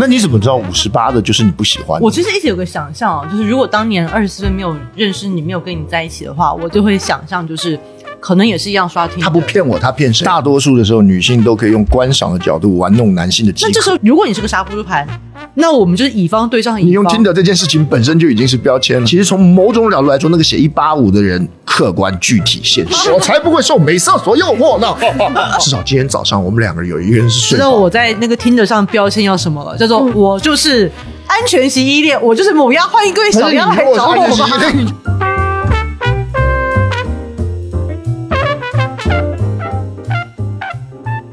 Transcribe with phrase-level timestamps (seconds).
[0.00, 2.00] 那你怎么知道五十八的就是你不喜欢？
[2.00, 7.78] 我其实一直有个想象啊，就是如果当年二十四岁没有认识你，没有跟你在一起的话，我就会想象就是
[8.20, 9.18] 可能也是一样刷听。
[9.20, 10.24] 他不骗我，他骗谁？
[10.24, 13.52] 大多数的时候，女性都可以用观赏的角度玩弄男性的。
[13.62, 15.06] 那这时候，如果你是个杀猪盘，
[15.54, 16.88] 那我们就是乙方对上乙方。
[16.88, 19.06] 你用听的这件事情本身就已经是标签了。
[19.06, 23.10] 其实从某种角度来说，那个写一八五的人客观具体现实。
[23.12, 24.94] 我才不会受美色所诱惑呢。
[25.58, 27.56] 至少今天早上我们两个人有一个人是睡。
[27.56, 29.76] 知道我在那个听的上标签要什么了？
[29.78, 30.90] 叫做我就是
[31.26, 35.39] 安全型依恋，我就是母鸭，欢迎各位小鸭来找我吧。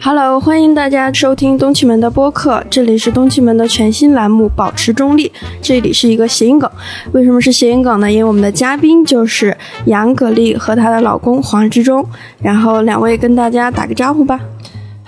[0.07, 5.27] Hello，欢迎大家收听东气门的播客，这里是东气门的全新栏目《保持中立》，
[5.61, 6.71] 这里是一个谐音梗。
[7.11, 8.09] 为什么是谐音梗呢？
[8.09, 9.57] 因为我们的嘉宾就是
[9.87, 12.05] 杨格力和她的老公黄志忠，
[12.41, 14.39] 然后两位跟大家打个招呼吧。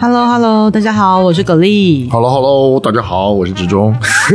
[0.01, 2.07] Hello，Hello，大家好，我是葛丽。
[2.09, 3.93] Hello，Hello，大家好，我是志忠。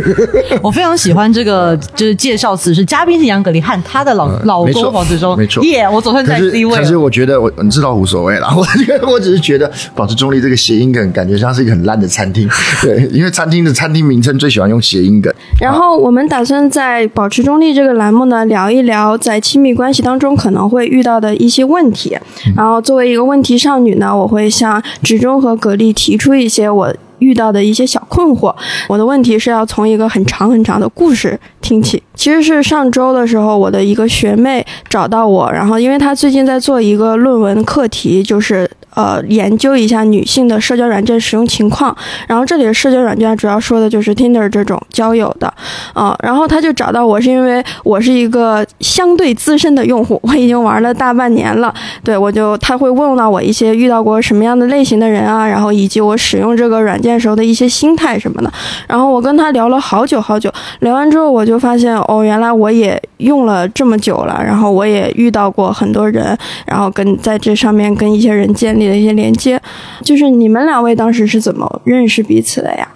[0.61, 5.35] 我非常喜欢这个，就是介绍词是嘉宾是杨葛丽和她的老、嗯老公黄志忠。
[5.39, 6.99] 没错耶我总算在可是 C 位可是。
[6.99, 8.63] 我觉得我你知道无所谓啦，我
[9.11, 12.47] 我只是觉得保持中立这个谐音梗感觉像是一个很烂的餐厅，
[12.83, 15.33] 对，因为餐厅的餐厅名称最喜欢用谐音梗。
[15.59, 22.15] 然后我们打算在保持中立这个栏目呢，聊一聊在亲密关系当中可能会遇到的一些问题。
[22.55, 28.55] 然后作为一个问题少女呢，我会向芷忠和格力提出一些我遇到的一些小困惑。
[28.89, 32.03] 我的问题是要从一个很长很长的故事听起。
[32.15, 41.95] 其实是上周的时候，我的一个学妹找到我，然后因为她最近在做一个论文课题，就是呃研究一下女性的社交软件使用情况。
[42.27, 45.53] 然后这里的社交软件主要说的就是 Tinder 这种交友的，
[45.93, 51.75] 啊、然后他就找到我是因为我是一个相对资深的用户，我已经玩了大半年了。
[52.03, 58.53] 对我就他会问到我一些遇到过什么样的类型的人啊，然后以及我使用这个软件时候的一些心态什么的。
[58.87, 66.37] 然后我跟他聊了好久好久，聊完之后我就发现哦，原来我也用了这么久了，然后我也遇到过很多人，
[66.67, 69.61] 然后跟在这上面跟一些人建立了一些连接。
[70.03, 72.89] 就是你们两位当时是怎么认识彼此的呀？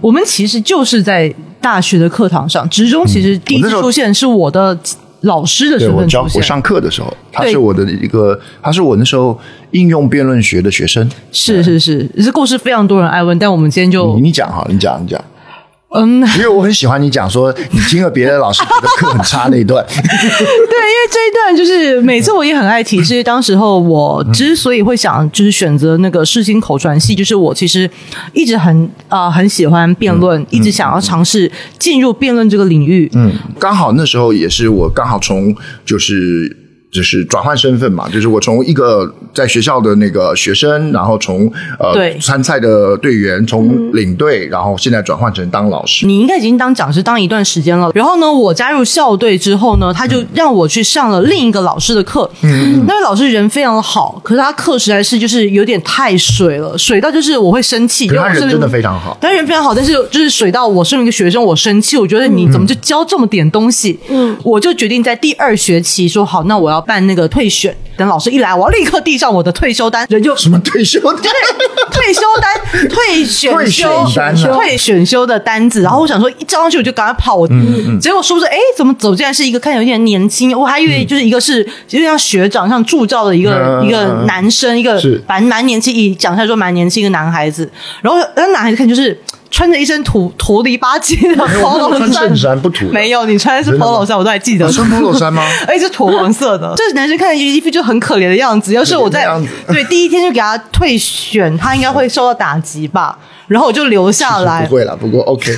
[0.00, 4.78] 我们其实就是在大学的课堂上，职中其实第一次出现是我的
[5.20, 6.42] 老师的对身份出现我教我。
[6.42, 9.38] 上课的时候，他是我的一个，他是我那时候
[9.72, 11.06] 应用辩论学的学生。
[11.30, 15.22] 是是是，这故事非常多人爱问，但我们今天就你你讲哈，你讲你讲，
[15.92, 19.84] 嗯， 因为我很喜欢你讲说你听了别的老师的课很差那一段。
[19.90, 27.90] 对，因为这一段就是每次我也很爱提，是当时候我之所以会想就是选择那个世新口传系，就是我其实
[28.32, 33.10] 一直很啊、呃很喜欢辩论，一直想要尝试进入辩论这个领域。
[33.14, 36.58] 嗯，刚好那时候也是我刚好从就是。
[36.90, 46.04] 就是转换身份嘛，就是我从一个在学校的那个学生，然后从呃对参赛的队员，从领队，然后现在转换成当老师。
[46.06, 47.90] 你应该已经当讲师当一段时间了。
[47.94, 52.28] 然后呢，我加入校队之后呢，他就让我去上了另一个老师的课。
[52.42, 58.08] 嗯，那位老师人非常的好，可是他课实在是就是有点太水了，水到就是我会生气。
[58.08, 63.96] 可是他人真的非常好，他人非常好，但是就是水到我身为一个学生，我生气，我觉得你怎么就教这么点东西？
[64.08, 67.76] 嗯，我就决定在第二学期说好，那我要办那个退选。
[67.96, 71.18] 等老师一来，我要立刻递上我的退休单，人就什么退休的？
[71.90, 74.06] 退休单、 退选退修、
[74.54, 77.46] 退选修的单子，然后我想说一交上去我就赶快跑，我
[78.00, 85.22] 结果说不知，哎，怎么走进来是一个看起来有点年轻，我还以为就是一个是有点像学长、像助教的一个、嗯一个男生，一个是。
[85.26, 87.70] 蛮蛮年轻，一讲出来说蛮年轻一个男孩子，
[88.00, 89.18] 然后那男孩子看就是
[89.60, 94.72] 穿着一身土土里吧唧的 polo 衫不土没有，你穿的是 polo 衫，我都还记得我。
[94.72, 95.42] 穿 polo 衫吗？
[95.68, 96.72] 而 且是土黄色的。
[96.74, 98.72] 这 男生看起来衣服就很可怜的样子。
[98.72, 99.28] 要是我在
[99.68, 103.18] 对第一天就给他退选，他应该会受到打击吧。
[103.48, 105.54] 然后我就留下来不，会了，不过 OK。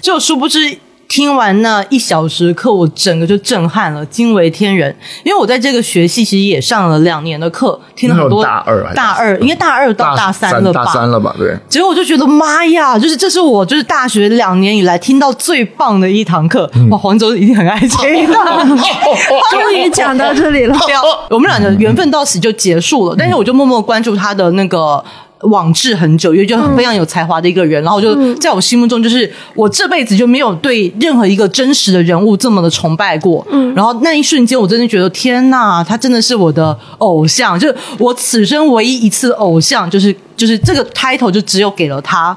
[0.00, 0.78] 就殊不知。
[1.08, 4.94] 听完那一小时课，我整个就震撼了，惊为天人。
[5.24, 10.84] 因为我在这个学系其实也上了两年的课，听了很多大二大二，应该大二到大三了吧？
[10.84, 11.34] 大三了吧？
[11.38, 11.56] 对。
[11.68, 16.70] 结果我就觉得妈呀，就是这是我就是大学两年以来听到最棒的一堂课。
[16.90, 18.66] 哇，黄州一定很爱这一堂。
[19.50, 20.76] 终于讲到这里了。
[21.30, 23.14] 我们俩的缘分到此就结束了。
[23.18, 25.04] 但是我就默默关注他的那个。
[25.44, 33.46] 网志很久，因为就非常有才华的一个人，然后就在我心目中，就是我这辈子就没有对任何一个真实的人物这么的崇拜过。
[33.50, 42.36] 嗯，然后那一瞬间，我真的觉得天呐，他真的是我的偶像，就是我此生唯一一次偶像，就是就是这个 title 就只有给了他。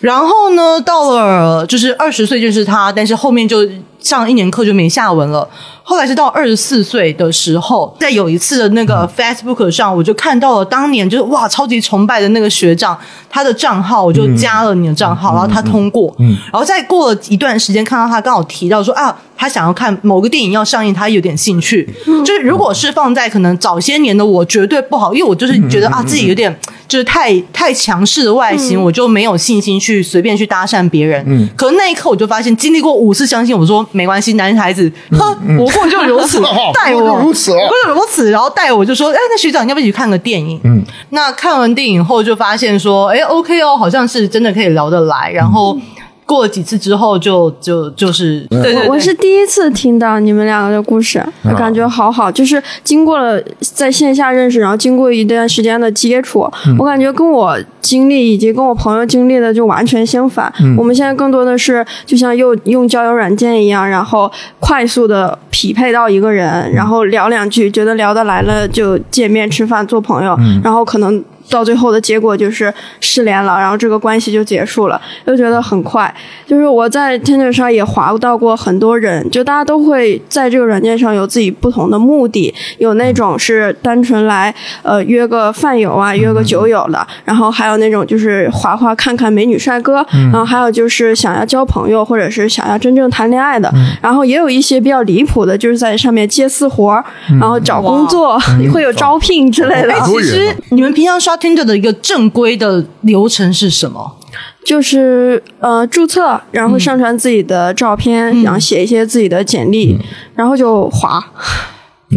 [0.00, 3.68] 然后呢，到了就是二十岁就是他，但是后面就
[3.98, 5.48] 上一年课就没下文了。
[5.88, 12.98] 后来是到二十四岁的时候，在有一次的那个 Facebook 上，我就看到了当年就是哇超级崇拜的那个学长，
[13.30, 21.88] 他的账号我就加了你的账号，然后他通过，然后再过了一段时间，看到他刚好提到说啊，他想要看某个电影要上映，他有点兴趣。
[22.04, 26.54] 就是如果是放在可能早些年的我，绝对不好，因为我就是觉得啊自己有点
[26.88, 31.22] 就是太太强势的外形，我就没有信心去随便去搭讪别人。
[31.28, 36.40] 嗯，可那一刻我就发现，经历过五次相亲，我说没关系，男孩子，哼，不过就如此，
[36.74, 40.58] 带我如此哦不是如此，然后带我就说，哎，那学长你要不要一起去看个电影？
[40.64, 45.78] 嗯，那看完电影后就发现说，哎，OK 哦，好像是真的可以聊得来，然后。
[46.28, 56.40] 过了几次之后就，就就是，对对对，我是第一次听到你们两个的故事，我感觉好好，就是经过了在线下认识，然后经过一段时间的接触，
[56.78, 60.52] 我感觉跟我经历以及跟我朋友经历的就完全相反。
[60.76, 71.24] 我们现在更多的是就像用用交友软件一样，然后快速的匹配到一个人，然后聊两句，觉得聊得来了就见面吃饭做朋友，然后可能。
[71.50, 76.12] 到最后的结果就是失联了，然后这个关系就结束了，就觉得很快。
[76.46, 97.04] 就是我在 Tinder 上也滑到过很多人，就大家都会在这个软件上有自己不同的目的，有那种是单纯来呃约个饭友啊，约个酒友的，然后还有那种就是滑滑看看美女帅哥，然后还有就是想要交朋友或者是想要真正谈恋爱的，然后也有一些比较离谱的，就是在上面接私活儿，
[97.40, 98.38] 然后找工作
[98.72, 99.92] 会有招聘之类的。
[99.92, 104.16] 哎，其实你们平常刷 Tinder 的一个正规的流程是什么？
[104.64, 109.98] 就是呃注册，然后上传自己的照片，然后写一些自己的简历，
[110.34, 111.18] 然后就滑。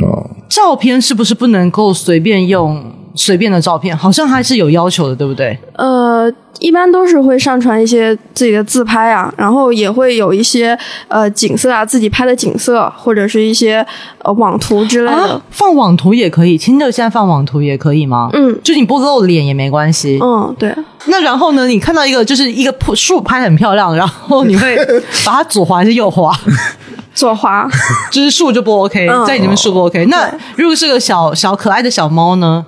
[0.01, 2.93] 哦，照片是不是不能够随便用？
[3.13, 5.59] 随便的照片好像还是有要求的，对不对？
[5.75, 10.77] 呃，一般都是会上传一些自己的自拍啊，然后也会有一些
[11.07, 13.85] 呃景色啊，自己拍的景色或者是一些
[14.19, 15.33] 呃网图之类的。
[15.33, 18.29] 啊，放网图也可以，亲的现在放网图也可以吗？
[18.33, 20.19] 嗯，就你不露脸也没关系。
[20.21, 20.73] 嗯，对。
[21.07, 21.65] 那然后呢？
[21.65, 24.77] 你看到一个就是一个树拍很漂亮，然后你会
[25.25, 26.31] 把它左滑还是右滑？
[27.15, 27.67] 左滑，
[28.11, 30.05] 就是树就不 OK，、嗯在你们树不 OK。
[30.05, 32.63] 那如果是个小小可爱的小猫呢？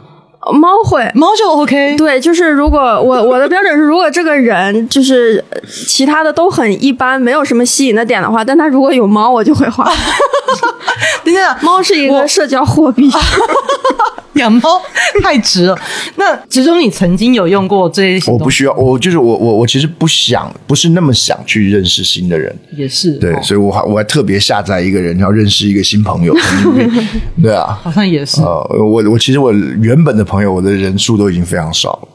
[0.51, 1.09] 猫会。
[1.15, 1.95] 猫就 OK。
[1.95, 9.85] 对，就是如果我我的标准是，如果这个人就是呃其他的都很一般，没有什么吸引的点的话，但他如果有猫，我就会画。
[11.23, 13.09] 等等，猫是一个社交货币。
[14.41, 14.81] 养猫
[15.21, 15.77] 太值了。
[16.15, 18.31] 那其中你曾经有用过这些？
[18.31, 22.53] 我不需要，我就是我我我其实不想，不是那么想去认识新的人。
[22.75, 26.35] 也是对，哦所以我还我还特别下载一个人，要认识一个新朋友。
[27.41, 28.41] 对啊，好像也是。
[28.41, 32.07] 呃，我我其实我原本的朋友，我的人数都已经非常少了。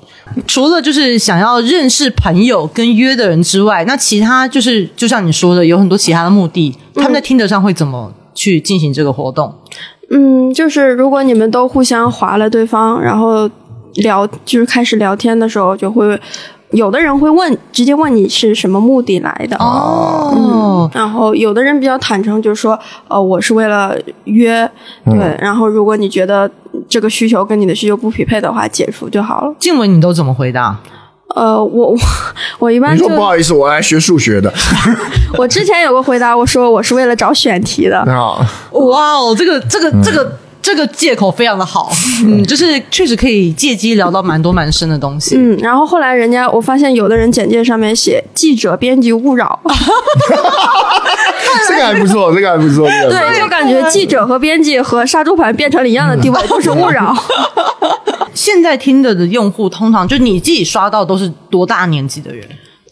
[0.47, 6.76] 除了就是想要认识朋友跟约的人之外，那其他就是就像你说的，有很多其他的目的。
[6.94, 9.55] 他们在听得上会怎么去进行这个活动？
[10.10, 13.49] 嗯，就是如果你们都互相划了对方，然后
[13.94, 16.19] 聊就是开始聊天的时候，就会
[16.70, 19.56] 有的人会问，直接问你是什么目的来的。
[19.58, 22.78] 哦，然后有的人比较坦诚，就是说，
[23.08, 24.70] 呃，我是为了约，
[25.05, 25.37] 对。
[25.40, 26.50] 然后如果你觉得
[26.88, 29.55] 这个需求跟你的需求不匹配的话，解除就好了。
[29.58, 30.78] 静雯你都怎么回答？
[31.34, 31.98] 呃，我我
[32.58, 34.52] 我一般你就说不好意思，我来学数学的。
[35.36, 37.98] 我之前有个回答，我说我是为了找选题的。
[37.98, 38.38] 啊，
[38.72, 41.92] 哇哦，这个这个这个这个借口非常的好，
[42.24, 45.36] 嗯， 就是确实可以借机聊到蛮多蛮深的东西。
[45.36, 49.60] 嗯，然后后来人家我发现有的人简介上面写记者编辑勿扰，
[51.69, 52.88] 这个还不错，这个还不错。
[52.88, 57.14] 这个还不错对，就感觉记者和编辑和杀猪盘变成了一样的地位，就是勿扰。
[58.48, 62.43] 现在听的的用户通常就你自己刷到都是多大年纪的人？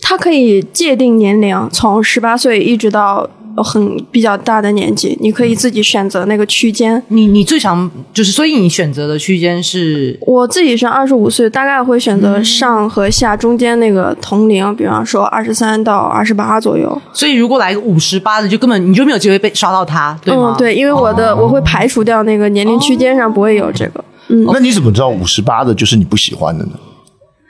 [0.03, 3.27] 他可以界定年龄，从十八岁一直到
[3.65, 7.03] 很比较大的年纪，你可以自己选择那个区间。
[7.09, 17.01] 你你最常就是，所以你选择的区间是我自己是二十五岁，大概会选择上和下中间那个同龄，比方说二十三到二十八左右。
[17.15, 20.55] 所以如果来个五十八的，就根本你就没有机会被刷到他，对吗？
[20.55, 24.05] 嗯，对，因为我的、我会排除掉那个年龄区间上不会有这个。
[24.29, 26.73] 那你怎么知道五十八的就是你不喜欢的呢？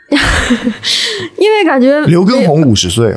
[1.37, 3.13] 因为感觉刘畊宏五十岁，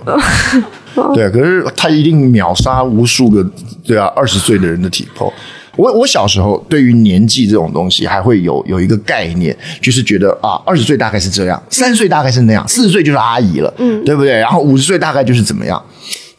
[1.13, 3.47] 对，可是他一定秒杀无数个
[3.85, 5.31] 对啊二十岁的人的体魄。
[5.75, 14.31] 我我小时候对于年纪这种东西还会有有一个概念，就是觉得啊，二十岁大概是这样，三十岁大概是那样，四十岁就是阿姨了，嗯，对不对？
[14.39, 15.81] 然后五十岁大概就是怎么样。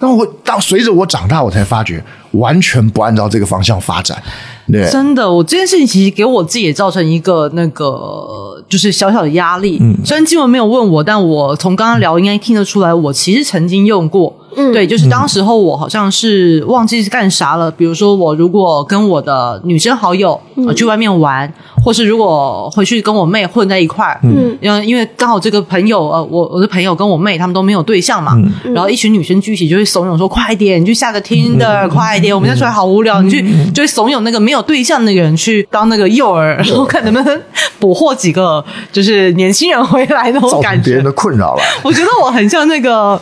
[0.00, 2.02] 但我到随着我长大，我才发觉
[2.32, 4.20] 完全不按照这个方向发展，
[4.66, 9.78] 对，真的，我这件事情其实给我自己也造成一个那个就是小小的压力。
[9.82, 14.34] 嗯虽然静文没有问我，但我从刚刚聊应该听得出来，我其实曾经用过。
[14.56, 14.72] 嗯。
[14.72, 21.52] 对，就是当时候我好像是忘记是干啥了，比如说我如果跟我的女生好友、呃去外面玩，
[21.84, 24.56] 或是如果回去跟我妹混在一块儿，嗯。
[24.60, 28.36] 因为因为刚好这个朋友呃，我我的朋友跟我妹他们都没有对象嘛，
[28.74, 33.42] 然后一群女生聚一起就会怂恿说快点，你去下个 Tinder，、快点，我们现在出来好无聊，你去
[33.72, 37.42] 就会怂恿那个没有对象的那个人去当那个诱饵，然后看能不能
[37.80, 40.84] 捕获几个就是年轻人回来那种感觉。
[40.90, 41.00] 别人。
[41.04, 41.62] 的困扰了。
[41.82, 43.18] 我觉得我很像那个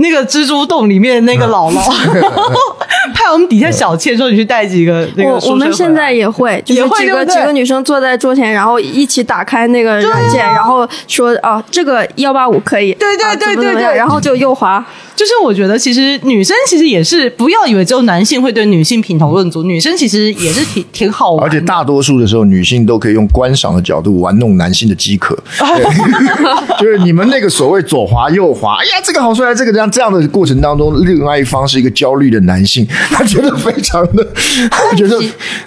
[0.00, 1.80] 那个蜘蛛洞里面那个姥姥，
[3.14, 13.82] 派我们底下小妾说你去带几个那个我我们现在也会，就也是几个几个女生坐在桌前，然后一起打开那个软件，然后说啊，这个幺八五可以，对对对对对。
[13.82, 13.94] 样？
[13.94, 14.84] 然后就右滑。
[15.16, 25.84] 就是我觉得其实女生其实也是不要以为只有男性会对女性品头论足，女生其实也是挺挺好玩的，而且大多数的时候，女性都可以用观赏的角度玩弄男性的饥渴， 对。
[26.80, 34.26] 就是你们那个所谓左滑右滑，哎呀，这个好帅，这个这样这样的过程当中，另外一方是一个焦虑的男性，他觉得非常的，
[34.70, 35.20] 他 觉得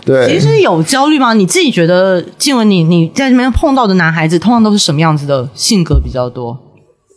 [0.06, 1.34] 对，其实有焦虑吗？
[1.34, 6.58] 你自己觉得，静文你你在这边碰到的男孩子，通常都是什么样子的性格比较多？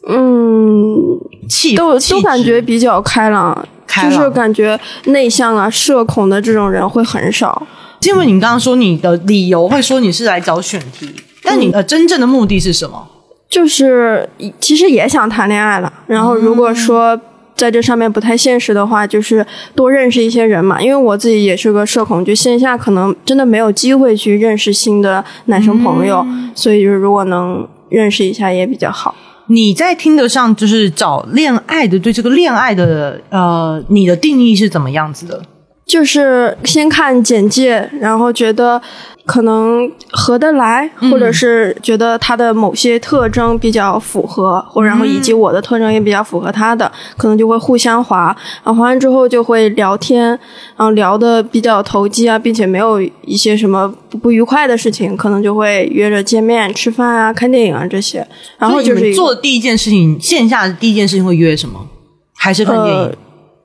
[0.08, 7.66] 嗯，气都都气质感觉比较开朗，开朗就是感觉内向啊、社恐的这种人会很少。
[8.00, 11.10] 静文，你刚刚说你的理由会说你是来找选题，
[11.42, 13.08] 但你的真正的目的是什么？
[13.56, 14.28] 就是
[14.60, 17.18] 其实也想谈恋爱了，然后如果说
[17.54, 19.44] 在这上面不太现实的话，就是
[19.74, 20.78] 多认识一些人嘛。
[20.78, 26.22] 因为我自己也是个社恐，就线下可能真的没有机会去认识新的男生朋友，
[26.54, 29.14] 所以就是如果能认识一下也比较好。
[29.46, 35.40] 你在听得上就是找恋爱的，对这个恋爱的呃，你的定义是怎么样子的？
[35.86, 38.82] 就是先看简介，然后觉得
[39.24, 50.28] 可能合得来，或者是觉得他的某些特征比较符合，或然后以及我的特征也比较符合他的，可能就会互相划，然后划完之后就会聊天，
[50.76, 58.26] 然后聊的比较投机啊，并且没有一些什么不不愉快的事情，可能就会约着见面吃饭啊、看电影啊这些，
[58.58, 61.86] 然后就是做的第一件事情，线下的第一件事情会约什么？
[62.34, 63.12] 还是看电影、呃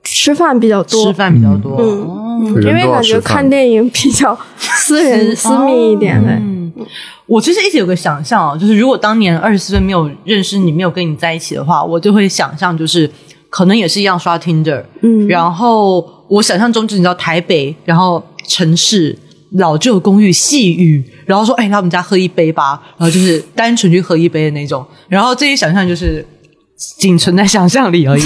[0.02, 1.76] 吃饭比较多，吃饭比较多？
[1.78, 1.84] 嗯。
[2.06, 2.18] 哦。
[2.42, 6.28] 因为感觉看电影比较 私人、私密一点的。
[6.32, 6.72] 嗯，
[7.26, 13.08] 我其实一直有个想象啊，就是如果当年二十四岁没有认识你，没有跟你在一起的话，我就会想象就是
[13.48, 15.28] 可能也是一样刷 Tinder，嗯。
[15.28, 19.16] 然后我想象中就是你知道台北，然后城市
[19.52, 26.26] 老旧公寓细雨，然后说哎来我们家喝一杯吧，然后就是单纯去喝一杯的那种，然后这些想象就是。
[26.76, 28.22] 仅存在想象力而已，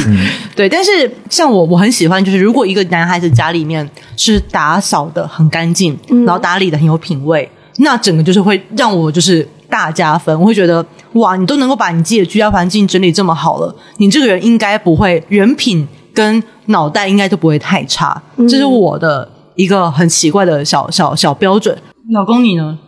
[0.55, 0.69] 对。
[0.69, 7.49] 但是像我，我很喜欢，就是如果一个男孩子家里面是打扫的很干净，然后打理的很有品味，
[7.79, 10.39] 那整个就是会让我就是大加分。
[10.41, 10.85] 我会觉得
[11.15, 18.23] 哇，你都能够把你自己的居家环境整理这么好了，你这个人应该不会人品跟脑袋应该都不会太差。
[18.49, 21.77] 这是我的一个很奇怪的小小小标准。
[22.11, 22.79] 老公你呢？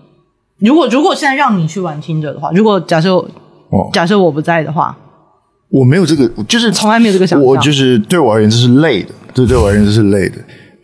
[0.61, 4.97] 如果如果现在让你去玩听着的话，如果假设哦假设我不在的话，
[5.71, 10.37] 我没有这个，就是从来没有这个想法我就是对我而言这是累的，这对我而言这是累的。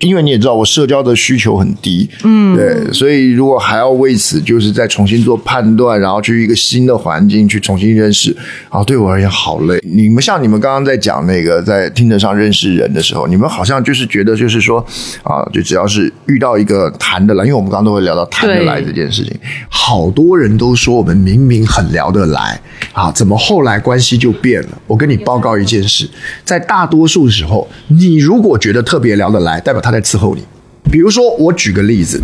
[0.05, 8.37] 因为你也知道，我社交的需求很低，嗯，对，所以如果还要为此就是再重新做判断，然后去一个新的环境去重新认识，
[8.69, 9.81] 啊，对我而言好累。
[9.83, 14.85] 你们像你们刚刚在讲那个在听得上认识人的时候，你们好像就是觉得就是说
[15.23, 19.33] 啊，就只要是遇到一个谈得来，因为我们刚刚都会聊到谈得来这件事情，
[19.69, 22.61] 好多人都说我们明明很聊得来
[22.93, 24.69] 啊，怎么后来关系就变了？
[24.87, 26.09] 我跟你报告一件事，
[26.45, 30.43] 在大多数时候，你如果觉得特别聊得来，代表他在伺候你。
[30.91, 32.21] 比如说，我举个例子，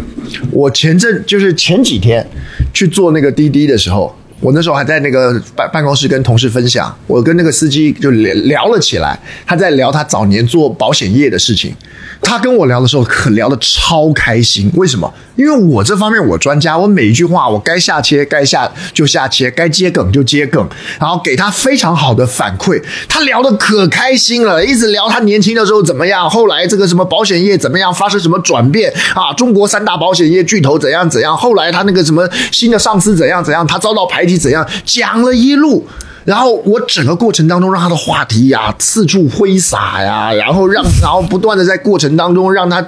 [0.51, 2.27] 我前阵就是前几天
[2.75, 11.75] 去做那个滴滴的时候，我那时候还在那个办办公室跟同事分享，我跟那个司机就聊聊了起来，他在聊他早年做保险业的事情。
[12.23, 14.71] 他跟我聊的时候，可聊得超开心。
[14.75, 15.11] 为什么？
[15.37, 20.69] 因为我这方面我专家，我每一句话我该下切该下就下切，该接梗就接梗，
[20.99, 22.83] 然后给他非常好的反馈。
[23.09, 29.33] 他聊得可开心了，一直聊他年轻的时候怎么样，后来这个什么保险业怎么样，发生什么转变啊？
[29.33, 35.85] 中国三大保险业巨头怎样怎样，后来他那个什么新的上司怎样怎样，他遭到排挤挤怎样，讲了一路。
[36.25, 42.87] 然后我整个过程当中，让他的话题呀四处挥洒呀，然后让然后不断的在过程当中让他，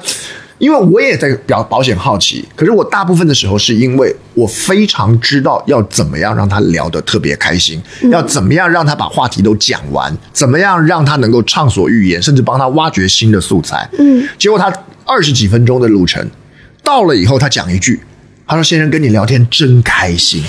[0.59, 7.83] 因为我也在表保险好奇，可是我大部分的时候是因为我非常知道要怎么样让他聊得特别开心，
[8.13, 13.89] 要怎么样让他把话题都讲完，怎么样让他能够畅所欲言，甚至帮他挖掘新的素材。
[13.99, 14.71] 嗯，结果他
[15.05, 16.31] 二十几分钟的路程
[16.85, 18.01] 到了以后，他讲一句。
[18.45, 20.43] 他说：“先生跟你聊天真开心。”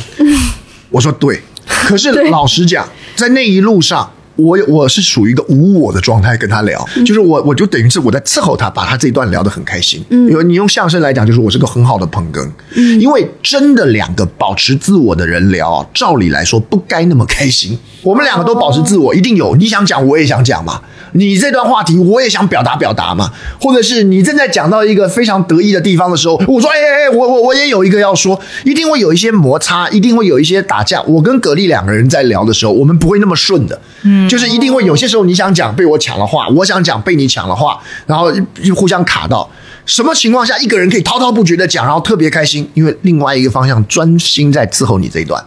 [0.94, 1.42] 我说：“对。
[1.68, 4.10] ”可是老实讲，在那一路上。
[4.36, 10.04] 我我是属于一个无我的状态跟他聊，就是我我就等于是我在伺候他，把他这一段聊得很开心。
[10.10, 12.50] 嗯，因为你用相声来讲，就是我是个很好的捧哏。
[12.74, 17.78] 嗯，因为真的两个保持自我的人聊，照理来说不该那么开心。
[18.04, 20.82] 我们两个都保持自我，一定有你想讲，我也想讲嘛。
[21.16, 23.32] 你这段话题我也想表达表达嘛，
[23.62, 31.02] 或者是你正在讲到一个非常得意的地方的时候，我说哎哎哎，我我我也有一个要说，一定会有一些摩擦，一定会有一些打架。
[31.04, 33.80] 我跟葛丽两个人在聊的时候，我们不会那么顺的。
[34.02, 38.34] 嗯，就是一定会有些时候你想讲被我抢了话，我想讲被你抢了话，然后
[38.64, 39.48] 又互相卡到。
[39.86, 42.68] 什么情况下一个人可以滔滔不绝的讲，然后特别开心？
[42.74, 45.44] 因为另外一个方向专心在伺候你这一段。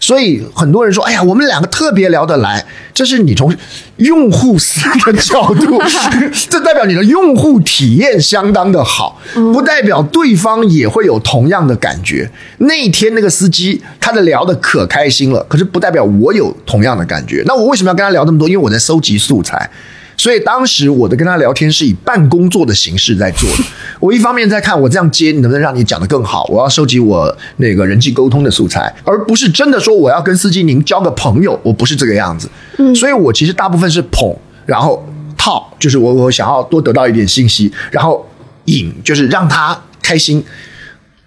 [0.00, 2.64] 所以很多人说：“哎呀，我们两个特别聊得来。”
[2.94, 3.54] 这是你从
[3.96, 5.78] 用户思的角度，
[6.48, 12.30] 这代表你的用户体验相当的好，不代表对方也会有同样的感觉。
[12.58, 17.42] 那天那个司机他的聊的可开心了，可是不代表我有同样的感觉。
[17.46, 18.48] 那我为什么要跟他聊那么多？
[18.48, 19.70] 因为我在收集素材。
[20.16, 23.64] 所以当时我的跟他聊天是以半工作的形式在做的。
[24.00, 32.50] 我一方面在看我这样接能不能让你讲得更好，我要收集我那个人际沟通的素材，而不是真的说我要跟司机您交个朋友，我不是这个样子。
[32.78, 35.06] 嗯，所以我其实大部分是捧，然后
[35.36, 38.26] 套，就是我我想要多得到一点信息，然后
[38.66, 40.42] 引，就是让他开心。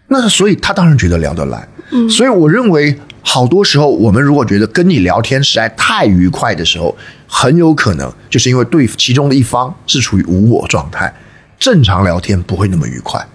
[0.08, 1.68] 那所以他当然觉得聊得来。
[1.92, 2.98] 嗯，所以我认为。
[3.22, 6.96] 好多时候，我们如果觉得跟你聊天实在太愉快的时候，
[7.32, 11.14] 很有可能就是因为对其中的一方是处于无我状态，
[11.60, 13.26] 正常聊天不会那么愉快。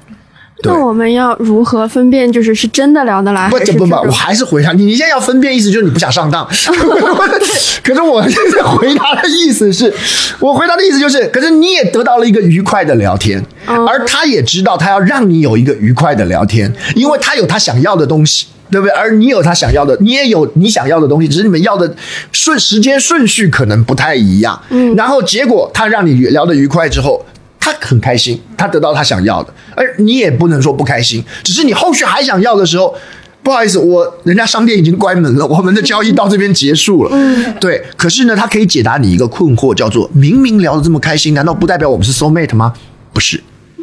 [0.64, 3.48] 那我们要如何分辨，就是是真的聊得来？
[3.48, 4.84] 不不不，我还是回答你。
[4.84, 6.46] 你现在要分辨，意思就是你不想上当。
[7.82, 9.92] 可是我现在回答的意思是，
[10.40, 18.46] 我回答的意思就是，可是你也得到了一个愉快的聊天，而他也知道他要让你有一个愉快的聊天，因为他有他想要的东西。
[18.70, 18.96] 对不对？
[18.96, 21.94] 而你有他想要的，你也有你想要的东西，只是你们要的
[22.32, 24.58] 顺时间顺序可能不太一样。
[24.70, 27.24] 嗯，然后结果他让你聊得愉快之后，
[27.64, 32.94] 他很开心，他得到他想要的，而你也不能说不开心，只是你后续还想要的时候，
[33.42, 37.10] 不好意思，我人家商店已经关门了，我们的交易到这边结束了。
[37.14, 37.82] 嗯，对。
[37.96, 42.74] 可是呢，他可以解答你一个困惑，叫做明明聊得这么开心，难道不代表我们是 soul mate 吗？
[43.14, 43.42] 不是。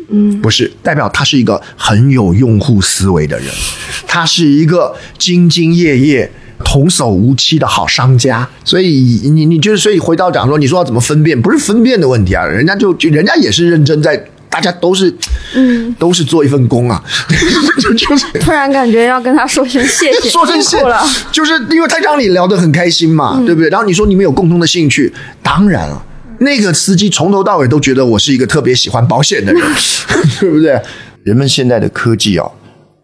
[0.10, 3.48] 嗯，不是代表他是一个很有用户思维的人，
[4.06, 8.48] 他是一个兢兢业业、童叟无欺的好商家。
[8.64, 11.40] 所以你你就是，所以回到讲说，你说要怎么分辨？
[11.42, 14.16] 不是分辨的问题啊，人家就就人家也是认真在，
[14.50, 15.14] 大家都是
[15.56, 17.04] 嗯，都是做一份工啊。
[17.80, 23.70] 就就是突然感觉要跟他说声谢谢，说声谢了，就是因为他让你聊得很开心嘛，对不对？
[23.70, 26.04] 然后你说你们有共同的兴趣，当然了。
[26.40, 29.62] 那个司机从头到尾都觉得我是一个特别喜欢保险的人，
[30.40, 30.82] 对不对？
[31.24, 32.52] 人们现在的科技哦，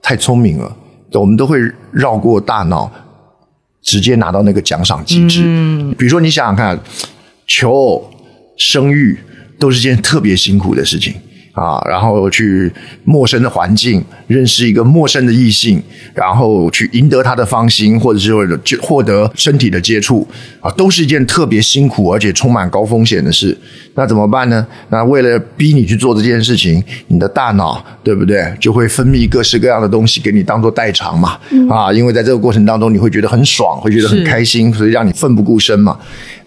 [0.01, 0.75] 太聪明了，
[1.13, 1.59] 我们都会
[1.91, 2.91] 绕过大脑，
[3.87, 5.41] 直接拿到那个奖赏机制。
[5.45, 6.77] 嗯，比如说你想想看，
[7.47, 8.11] 求偶、
[8.57, 9.17] 生育
[9.57, 11.15] 都是件特别辛苦的事情。
[11.57, 12.71] 啊，然后去
[13.03, 15.81] 陌生的环境认识一个陌生的异性，
[16.13, 18.29] 然后去赢得他的芳心，或者是
[18.63, 20.27] 就获得身体的接触
[20.61, 23.57] 啊，都是一件特别辛苦而且充满高风险的事。
[23.95, 24.63] 那怎么办呢？
[24.89, 31.39] 那为了逼你去做这件事情，你的大脑对不对，就会分泌各式各样的东西给你当做代偿嘛？
[31.67, 35.97] 啊，因为在这个过程当中你会觉得很爽，会觉得很开心，所以让你奋不顾身嘛。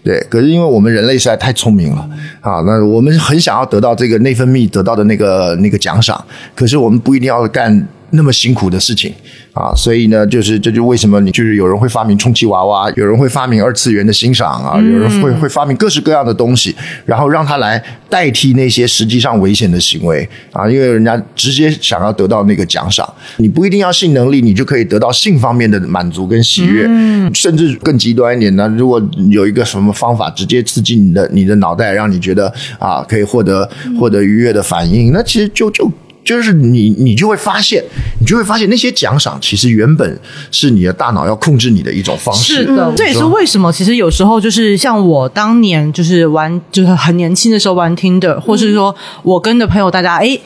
[0.03, 6.23] 对，可是因为我们人类实在太聪明了啊，那我们很想要得到这个内分泌得到的那个那个奖赏，
[6.55, 9.13] 可是我们不一定要干那么辛苦的事情。
[9.53, 16.73] 啊，所以呢，就是这就为什么你就是有人会发明充气娃娃，有人会发明二次元的欣赏啊，有人会会发明各式各样的东西，
[17.05, 23.05] 然后让他来代替那些实际上危险的行为啊，因为人家直接想要得到那个奖赏，
[23.39, 26.85] 你不一定要性能力，你就可以得到性方面的满足跟喜悦，
[27.33, 32.47] 甚至更极端一点呢，如果有一个什么方法直接刺激你的你的脑袋，让你觉得
[32.79, 33.69] 啊可以获得
[33.99, 35.91] 获得愉悦的反应，那其实就就。
[36.23, 37.83] 就是你，你就会发现，
[38.19, 40.19] 你就会发现那些奖赏其实原本
[40.51, 42.57] 是你的大脑要控制你的一种方式。
[42.57, 50.39] 是的，这也是为什么其实有时候就是像我当年就是玩，就是很年轻的时候玩 Tinder，或是说我跟的朋友大家哎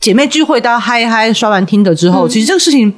[0.00, 2.92] 姐妹聚会大家嗨嗨刷完 Tinder 之后，其实这个事情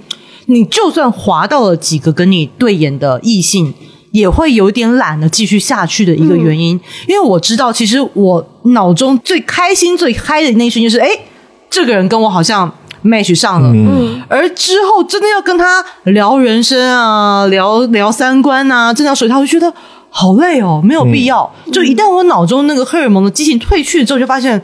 [0.47, 3.75] 你就算滑到了几个跟你对眼的异性，
[4.13, 11.09] 也会有点懒得继续下去的一个原因，因为我知道其实我脑中最开心最嗨的那一瞬间是哎。
[11.71, 12.71] 这个人跟我好像
[13.05, 19.73] match 上了，嗯，而之后真的要跟他聊人生啊，聊聊三观啊，这条水，他会觉得
[20.11, 21.51] 好累哦，没有必要。
[21.73, 24.61] 就一旦我脑中那个荷尔蒙的激情褪去之后，就发现，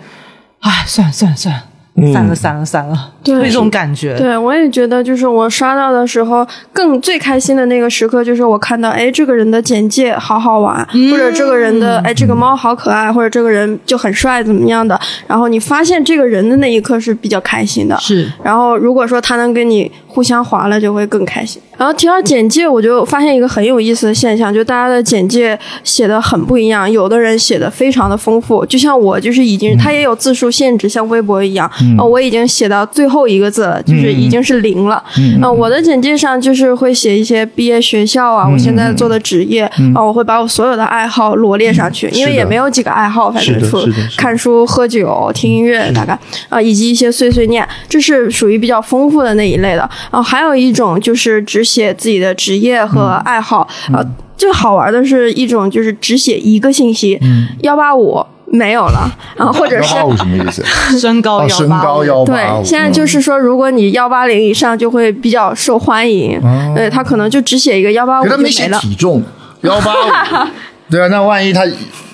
[0.60, 1.62] 哎，算了算了算了，
[2.12, 4.14] 散了散了散了，对会这种感觉。
[4.18, 14.98] 对，我也觉得，就是我刷到的时候，更最开心的那个时刻，就是我看到，哎，这个人的简介好好玩，或者这个人的，哎，这个猫好可爱，或者这个人就很帅，怎么样的。
[15.26, 17.96] 然后你发现这个人的那一刻是比较开心的。
[17.98, 21.60] 是，然后如果说他能跟你互相划了，就会更开心。
[21.78, 35.02] 然后提到简介，我就发现一个很有意思的现象，就大家的简介写的很不一样，有的人写的非常的丰富，就像我就是已经，他也有字数限制，像微博一样，呃，我已经写到最后一个字了，就是已经是零了。
[35.18, 46.18] 嗯、呃，我的简介上就是会写一些毕业学校啊，我现在做的职业啊、我会把我所有的爱好罗列上去，因为也没有几个爱好，反正除是看书、喝酒、听音乐，大概
[46.48, 49.88] 啊、以及一些碎碎念，这是属于比较丰富的那一类的。
[50.10, 54.04] 然后还有一种就是只写自己的职业和爱好，啊、
[54.36, 57.18] 最好玩的是一种就是只写一个信息，
[57.62, 60.64] 幺八五没有了，然后，或者是幺八五什么意思？
[60.98, 66.40] 身高哦，幺身高幺对八五，，现在就是说，如果你幺八零以上就会比较受欢迎，
[66.74, 68.78] 对他可能就只写一个幺八五就可他没写没了。
[68.80, 69.22] 体重
[69.62, 70.46] 幺八五，
[70.88, 71.62] 对啊，那万一他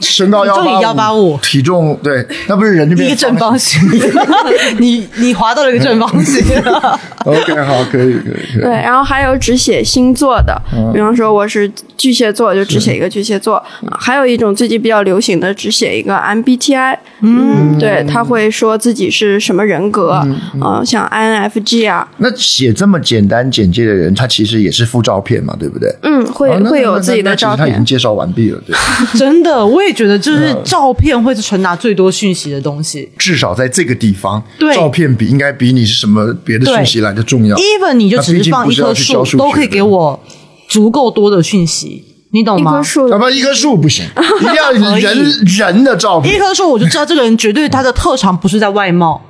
[0.00, 3.80] 身高幺八185体重对，那不是人就变一个正方形，
[4.78, 6.42] 你你滑到了一个正方形，
[7.24, 8.62] OK，好，可以，可以，可以。
[8.62, 10.61] 对，然后还有只写星座的，
[10.92, 13.56] 比方说我是巨蟹座，就只写一个巨蟹座。
[13.56, 13.66] 啊
[14.00, 20.26] 还有一种最近比较流行的，只写一个 MBTI，嗯，对，他会说自己是什么人格，
[20.61, 25.94] 呃，像 INFG 啊，那写这么简单简介的人，他其实也是附照片嘛，对不对？
[26.02, 27.58] 嗯，会哦会有自己的那其实照片。
[27.66, 28.77] 他已经介绍完毕了，对。
[29.18, 33.09] 真的，我也觉得就是照片会是传达最多讯息的东西。
[33.18, 37.57] 至少在这个地方，对照片比应该比你是什么别的讯息来的重要。
[37.57, 40.20] even 你就只是放一棵去教数学都可以给我
[40.68, 42.83] 足够多的讯息，你懂吗一棵？
[42.83, 44.05] 树要不然一棵树不行，
[44.40, 46.38] 一定要以人人的照片一。
[46.38, 49.20] 棵树我就知道这个人绝对他的特长不是在外貌。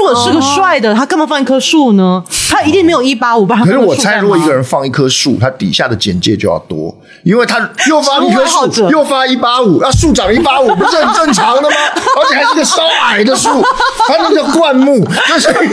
[0.00, 2.22] 他如果是个帅的，他干嘛放一棵树呢？
[2.48, 7.58] 他一定没有一八五，吧可是我猜，如果一个人放一棵树，他底下的简介就要多，因为他
[7.88, 11.76] 又发一棵树，又发一八五，那树长一八五，不是很正常的吗？
[12.16, 13.48] 而且还是个稍矮的树，
[14.08, 15.04] 它那叫灌木，
[15.38, 15.68] 所以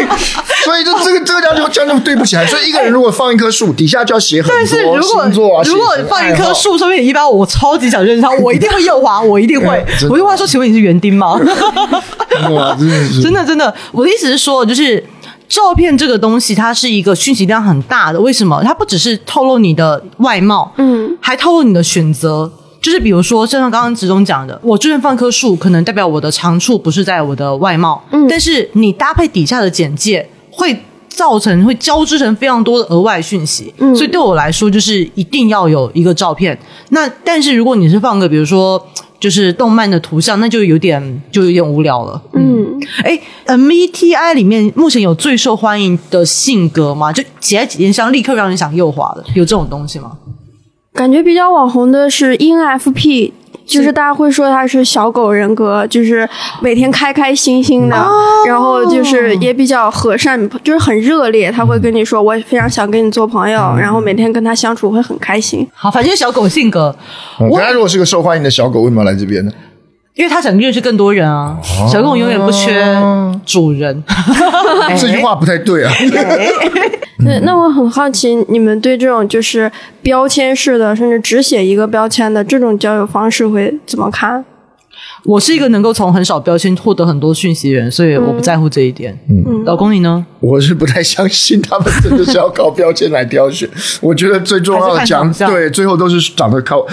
[0.63, 2.45] 所以就这个这个这样就这样就对不起来。
[2.45, 11.39] 所以一个人如果放一棵树，底下就要写很多星座啊，如果放一棵树上面一八五，我超级想认识他，我一定会右滑，我一定会 我就问他说：“请问你是园丁吗？”，
[12.37, 12.77] 真的
[13.23, 15.03] 真的真的，我的意思是说，就是
[15.47, 18.19] 照片这个东西，它是一个讯息量很大的。
[18.19, 18.61] 为什么？
[18.63, 22.51] 它不只是透露你的外貌，嗯，还透露你的选择。
[22.79, 36.57] 就是比如说，就像刚刚子中讲的，我这边放棵树，可能代表我的长处不是在我的外貌，嗯，但是你搭配底下的简介，会造成会交织成非常多的额外讯息，嗯，所以对我来说，就是一定要有一个照片。
[36.89, 38.81] 那但是如果你是放个比如说
[39.19, 47.11] 就是动漫的图像，那就有点就有点无聊了，嗯，哎，MBTI 里面目前有最受欢迎的性格吗？
[47.11, 50.11] 就写在几件上，立刻让人想右滑的，有这种东西吗？
[50.93, 53.31] 感觉比较网红的是 ENFP。
[53.67, 56.27] 就是大家会说他是小狗人格，就是
[56.61, 58.07] 每天开开心心的，
[58.47, 61.51] 然后就是也比较和善，就是很热烈。
[61.51, 65.67] 他会跟你说，我非常想跟你做朋友，然后每天跟他相处会很开心。
[65.73, 66.95] 好，反正小狗性格，
[67.39, 69.51] 我嗯可他如果是个受欢迎的小狗，为什么要来这边呢？
[70.17, 71.57] 因为他想认识更多人啊。
[71.89, 72.83] 小狗永远不缺
[73.45, 74.03] 主人。
[74.99, 75.93] 这句话不太对啊。
[77.23, 84.43] 对，那我很好奇，你们对这种就是标签式的，甚至只写一个标签的这种交友方式会怎么看？
[85.23, 89.17] 我是一个能够从很少标签获得很多讯息的人，所以我不在乎这一点。
[89.29, 90.25] 嗯，老公你呢？
[90.39, 93.67] 我是不太相信他们真的是要靠标签来挑选。
[93.99, 96.85] 我觉得最重要的讲对，最后都是长得靠，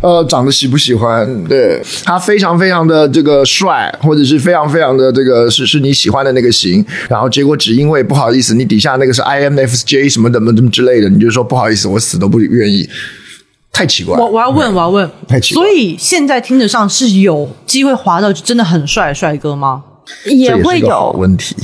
[0.00, 1.44] 呃，长得喜不喜欢。
[1.44, 12.88] 对他非常非常的这个帅，或者是非常非常的这个是是你喜欢的那个型，然后结果只因为不好意思，你底下那个是 I M F J 什么什么什么之类的，你就说不好意思，我死都不愿意。
[13.76, 19.82] 太奇怪了，我我要问，我要问太，奇怪所以现在听得上是有机会滑到真的很帅的帅哥吗？
[20.24, 21.54] 也会有问题。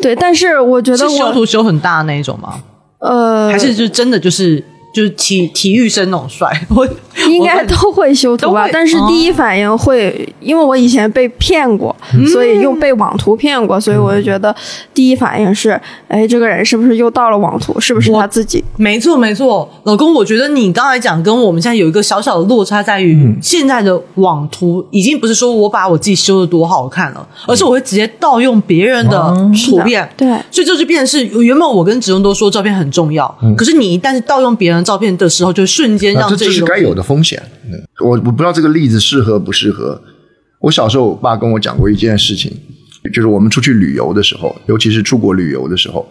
[0.00, 2.62] 对，但是我觉得我修图修很大的那一种吗？
[3.00, 6.48] 呃，还是就真的就是就是体体育生那种帅？
[6.70, 6.86] 我
[7.28, 11.94] 应该都会修图吧，但是第一反应会，因为我以前被骗过，
[12.32, 14.54] 所以又被网图骗过，所以我就觉得
[14.94, 15.78] 第一反应是，
[16.08, 17.78] 哎，这个人是不是又到了网图？
[17.80, 18.62] 是不是他自己？
[18.76, 29.34] 没错，没错，老公，我觉得你刚才讲跟我们现在有一个小小的落差，在于、现在的网图已经不是说我把我自己修的多好看了，而是我会直接盗用别人的
[29.66, 30.28] 图片，对。
[30.50, 37.40] 所以这就变成是原本我跟子荣都说照片很重要，可是你一旦是盗用别人的照片的时候，就瞬间啊让这个这这是该有的风险。
[37.64, 40.02] 嗯我我不知道这个例子适合不适合。
[40.60, 42.52] 我小时候，我爸跟我讲过一件事情，
[43.12, 46.08] 就是我们出去旅游的时候，尤其是出国旅游的时候，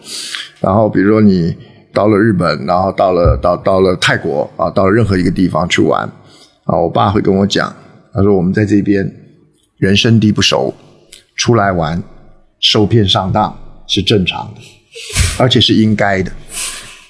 [0.60, 1.54] 然后比如说你
[1.92, 6.02] 到了日本，然后到了到到了泰国啊，到了任何一个地方去玩
[6.64, 7.74] 啊，我爸会跟我讲，
[8.12, 9.10] 他说我们在这边
[9.78, 10.74] 人生地不熟，
[11.36, 12.02] 出来玩
[12.60, 14.60] 受骗上当是正常的，
[15.38, 16.30] 而且是应该的。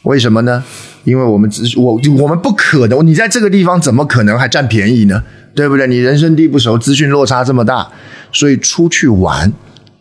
[0.02, 0.64] 为什么呢？
[1.04, 5.22] 因为我们只我我们不可能，你在这个地方怎么可能还占便宜呢？
[5.54, 5.86] 对不对？
[5.86, 7.86] 你人生地不熟，资讯落差这么大，
[8.32, 9.52] 所以出去玩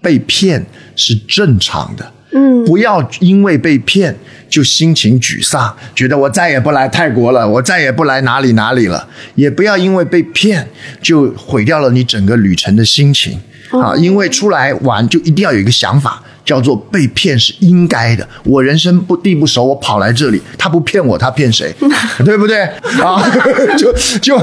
[0.01, 2.11] 被骗是正常的。
[2.33, 4.15] 嗯，不要因为被骗
[4.47, 9.05] 就心情沮丧，觉得我再也不来泰国了，我再也不来哪里哪里了。
[9.35, 10.65] 也不要因为被骗
[11.01, 13.37] 就毁掉了你整个旅程的心情
[13.71, 13.93] 啊！
[13.97, 16.23] 因为出来玩就一定要有一个想法。
[16.43, 18.27] 叫做被骗是应该的。
[18.43, 21.73] 我人生不地不熟，我跑来这里，他不骗我，他骗谁？
[22.25, 22.61] 对不对？
[23.01, 23.21] 啊，
[23.77, 24.39] 就就，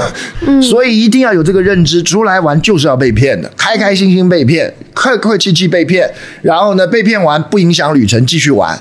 [0.63, 6.11] 所以一定要有这个认知，出来玩就是要被骗的，开开心心被骗，客客气气被骗，
[6.43, 8.81] 然后呢，被骗完不影响旅程，继续玩。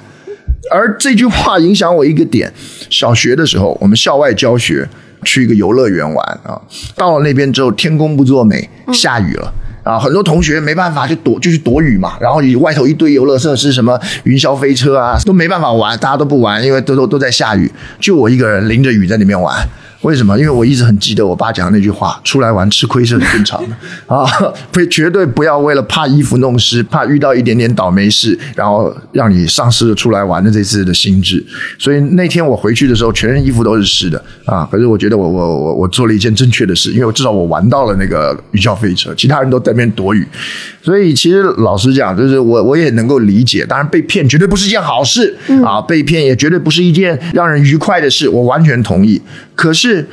[0.70, 2.52] 而这句话影响我一个点：
[2.90, 4.88] 小学的时候，我们校外教学
[5.24, 6.60] 去一个游乐园玩啊，
[6.96, 9.54] 到了那边之后，天公不作美，下雨了。
[9.88, 12.18] 啊，很多同学没办法就躲，就去躲雨嘛。
[12.20, 19.56] 然后你外头一堆游乐设施，什么云霄飞车啊，都没办法玩，大家都不玩，因为都都都在下雨，就我一个人淋着雨在里面玩。
[20.02, 20.38] 为什么？
[20.38, 23.76] 因为我一直很记得我爸讲的那句话：出来玩吃亏是很正常的
[24.08, 24.26] 啊，
[24.72, 31.44] 不绝对不要为了怕衣服弄湿，怕遇到一点点倒霉事，然后让你丧失了出来玩的这次的心智。
[31.80, 34.68] 所以那天我回去的时候，全身衣服都是湿的啊。
[34.72, 40.26] 可是我觉得我我我我做了一件正确的事，因为我至少我玩到了那个云霄飞车，其他人都在那边躲雨。
[40.82, 43.66] 所以其实老实讲，就是我我也能够理解。
[43.66, 49.22] 当然被骗绝对不是一件好事啊，被骗也绝对不是一件让人愉快的事，我完全同意。
[49.58, 50.08] 可是，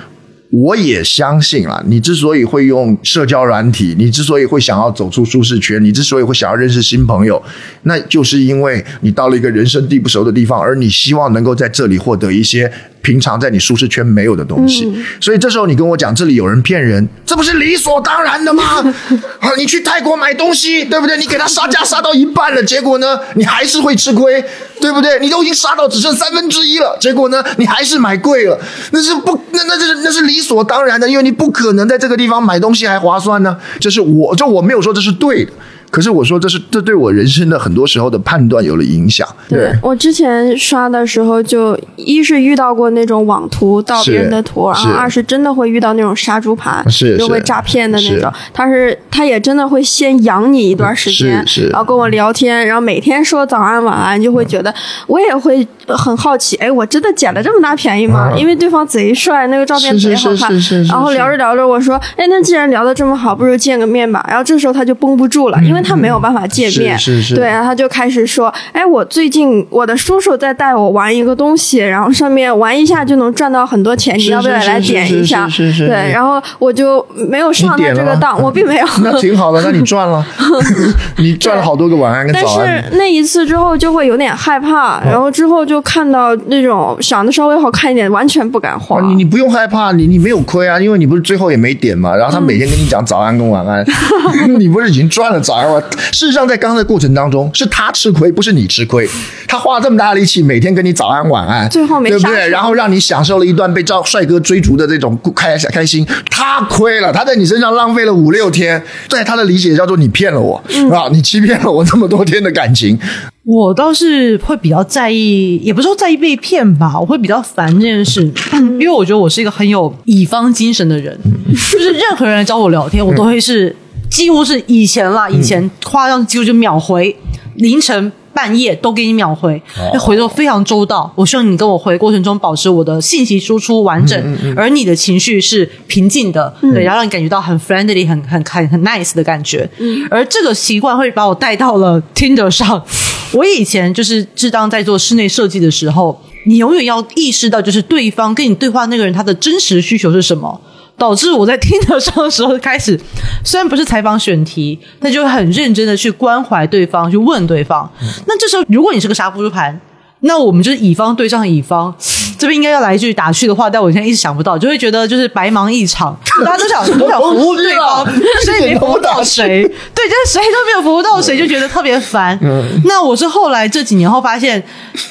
[0.49, 7.43] 我也相信啊，你之所以会用社交软体，你之所以会想要走出舒适圈，你之所以会想要认识新朋友，
[7.83, 12.73] 那就是因为你到了一个人生地不熟的地方，而你希望能够在这里获得一些。
[13.05, 14.91] 平常在你舒适圈没有的东西，
[15.21, 18.83] 所以这时候你跟我讲这里有人骗人，这不是理所当然的吗？
[19.39, 21.19] 啊，你去泰国买东西，对不对？
[21.19, 24.43] 你给他杀价杀到一半了，结果呢，你还是会吃亏，
[24.81, 25.21] 对不对？
[25.21, 28.59] 你都已经杀到只剩三分之一了，结果呢，你还是买贵了，
[28.93, 33.57] 那是不，那那这是那是理所当然的，因为你不可能在这个地方买东西还划算呢。
[33.79, 35.53] 这是我就我没有说这是对的。
[35.95, 39.25] 可是我说，这是这对我人生的很多时候的判断有了影响。
[39.49, 48.33] 对我之前刷的时候，就一是遇到过那种网图盗别人的图，然后二是真的会遇到那种杀猪盘，是就会诈骗的那种。
[48.53, 54.75] 他是他也真的会先养你一段时间，然后跟我聊天，然后每天说早安晚安，就会觉得
[55.07, 58.33] 我也会很好奇，哎，我真的捡了这么大便宜吗？
[58.37, 60.51] 因为对方贼帅，那个照片贼好看。
[60.89, 64.25] 然后聊着聊着，我说，哎，那既然聊得这么好，不如见个面吧。
[64.29, 65.85] 然后这时候他就绷不住了，因为。
[65.85, 66.99] 他没有办法见面，
[67.35, 75.47] 对，然后他就开始说：“哎，我最近我的叔叔在带我玩一个东西，然后上面玩一下就能赚到很多钱，你要不要来点一下？”
[75.87, 78.87] 对，然后我就没有上他这个当，我并没有。
[79.05, 80.25] 那挺好的，那你赚了，
[81.19, 82.65] 你赚了好多个晚安跟早安。
[82.65, 89.01] 但是那一次之后就会有点害怕，然后之后就看到那种长得稍微好看一点，完全不敢花。
[89.03, 92.15] 你你不用害怕，你你没有亏啊，因为你不是最后也没点嘛。
[92.15, 93.85] 然后他每天跟你讲早安跟晚安，
[94.59, 95.65] 你不是已经赚了早安？
[96.13, 99.09] 事实上，在刚刚的过程当中，是他吃亏，不是你吃亏。
[99.47, 102.49] 他花了这么大力气，每天跟你早安晚安，最后没对不对？
[102.49, 110.57] 然后让你享受了一段被赵帅哥追逐的这种开开心，他亏了，他在你身上浪费了五六天，在他的理解叫做你骗了我，
[110.93, 112.99] 啊，你欺骗了我这么多天的感情。
[113.45, 121.19] 我倒是会比较在意，也不是说在意被骗吧，我会比较烦这件事，因为我觉得我是一个很有乙方精神的人，
[121.73, 123.75] 就是任何人来找我聊天，我都会是。
[124.11, 127.17] 几乎是以前啦，以前夸张几乎就秒回，
[127.57, 129.61] 凌晨半夜都给你秒回，
[129.99, 131.11] 回的非常周到。
[131.17, 139.69] 我希望你跟我回过程中保持我的信息输出完整，而你的情绪是平静的，对，然后让你感觉到很 friendly、很很很很 nice 的感觉。
[140.11, 142.85] 而这个习惯会把我带到了 Tinder 上。
[143.35, 150.61] 我以前就是是当在做室内设计的时候，你永远要意识到，就是对方跟你对话那个人他的真实需求是什么。
[150.97, 152.97] 导致我在听的上的时候开始，
[153.45, 157.91] 虽然不是采访选题，但就很认真的去关怀对方，去问对方。
[158.29, 159.81] 那这时候，如果你是个杀猪盘，
[160.21, 161.93] 那我们就是乙方对上乙方，
[162.39, 168.05] 这边应该要来一句打趣的话，但我现在一直想不到，就会觉得就是白忙一场， 大家都想都想服务对方，
[168.45, 169.63] 所以没服务到谁，
[169.95, 172.39] 对，就是谁都没有服务到谁，就觉得特别烦。
[172.85, 174.63] 那我是后来这几年后发现，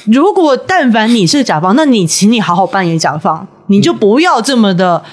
[0.05, 5.03] 如果但凡你是甲方，那你请你好好扮演甲方，你就不要这么的。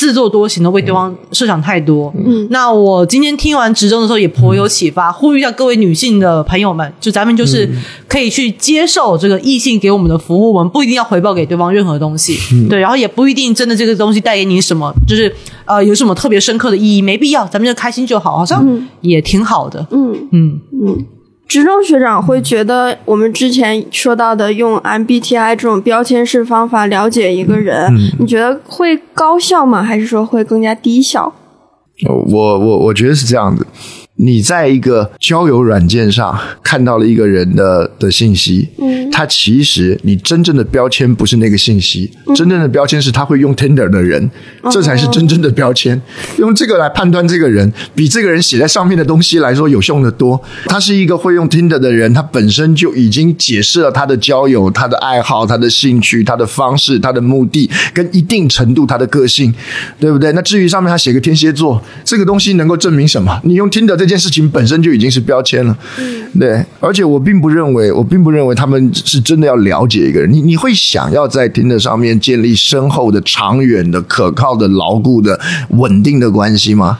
[0.00, 2.10] 自作多情的为对方设想太多。
[2.16, 7.68] 嗯，那我今天听完执中的时候也颇有启发，呼吁一下各位女性的朋友们，就咱们就是
[8.08, 12.38] 可以去接受这个异性给我们的服务，我们不一定要回报给对方任何东西，
[12.70, 15.30] 对，然后也不一定真的这个东西带给你什么，就是
[15.66, 18.66] 呃有什么特别深刻的意义，没必要，咱们就开心就好，好像
[19.02, 19.86] 也挺好的。
[19.90, 20.16] 嗯。
[20.32, 20.60] 嗯。
[20.72, 21.04] 嗯，
[21.50, 29.82] 职中学长会觉得我们之前说到的用 MBTI 这种标签式方法了解一个人，你觉得会高效吗？
[29.82, 31.32] 还是说会更加低效？
[32.06, 33.66] 呃我我我觉得是这样子。
[34.22, 44.30] 你在一个交友软件上看到了一个人的的信息，嗯，他其实你真正的标签不是那个信息，真正的标签是他会用 Tinder 的人，
[44.70, 46.00] 这才是真正的标签。
[46.36, 50.40] 用这个来判断这个人，比这个人写在上面的东西来说有用的多。
[50.66, 59.52] 他是一个会用 Tinder 的人，他本身就已经解释了他的交友、他的爱好、他的兴趣、他的方式、他的目的，跟一定程度他的个性，
[59.98, 60.30] 对不对？
[60.32, 63.40] 那至于上面他写个天蝎座，这个东西能够证明什么？
[63.44, 65.76] 你用 Tinder 这件事情本身就已经是标签了，
[66.38, 66.62] 对。
[66.80, 70.30] 而且我并不认为，我并不认为他们是真的要了解一个人。
[70.30, 76.98] 你你会想要在 Tinder 上面建立深厚的、长远的、可靠的、牢固的、稳定的关系吗？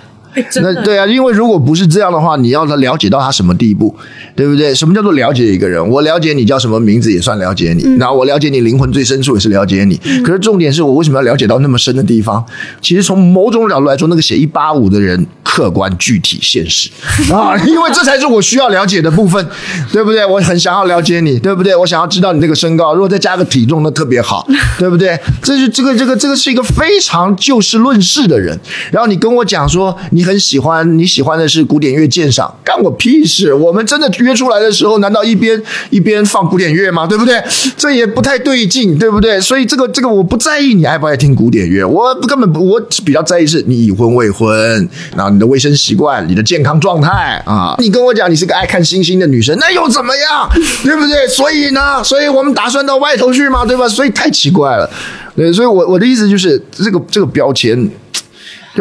[0.62, 3.95] 那对啊，因为如果不是这样的话，你要他了解到他什么地步，
[4.35, 4.75] 对不对？
[4.75, 5.87] 什么叫做了解一个人？
[5.88, 9.97] 我了解你叫什么名字也算了解你，然后我了解你灵魂最深处也是了解你。
[10.25, 12.45] 可是重点是我为什么要了解到那么深的地方？
[12.81, 16.90] 其实从某种角度来说，那个写一八五的人客观、具体、现实
[17.33, 19.45] 啊，因为这才是我需要了解的部分，
[19.93, 20.25] 对不对？
[20.25, 21.75] 我很想要了解你，对不对？
[21.75, 24.47] 我想要知道你这个身高，如果再加个体重，那特别好，
[24.79, 25.19] 对不对？
[25.43, 28.59] 这是这个这个这个是一个非常就事论事的人。
[28.90, 33.55] 然后你跟我讲说你你很喜欢，你喜欢的是古典乐鉴赏，干我屁事！
[33.55, 37.07] 我们真的约出来的时候，难道一边一边放古典乐吗？
[37.07, 37.43] 对不对？
[37.75, 39.41] 这也不太对劲，对不对？
[39.41, 47.75] 所以这个这个我不在意你爱不爱听古典乐，我根本不，我比较在意是你已婚未婚，然后你的卫生习惯、你的健康状态啊。
[47.79, 50.47] 你跟我讲你是个爱看星星的女生，那又怎么样？
[50.85, 51.27] 对不对？
[51.29, 53.89] 所以呢，所以我们打算到外头去嘛，对吧？
[53.89, 54.91] 所以太奇怪了。
[55.35, 57.91] 对，所以我我的意思就是这个这个标签。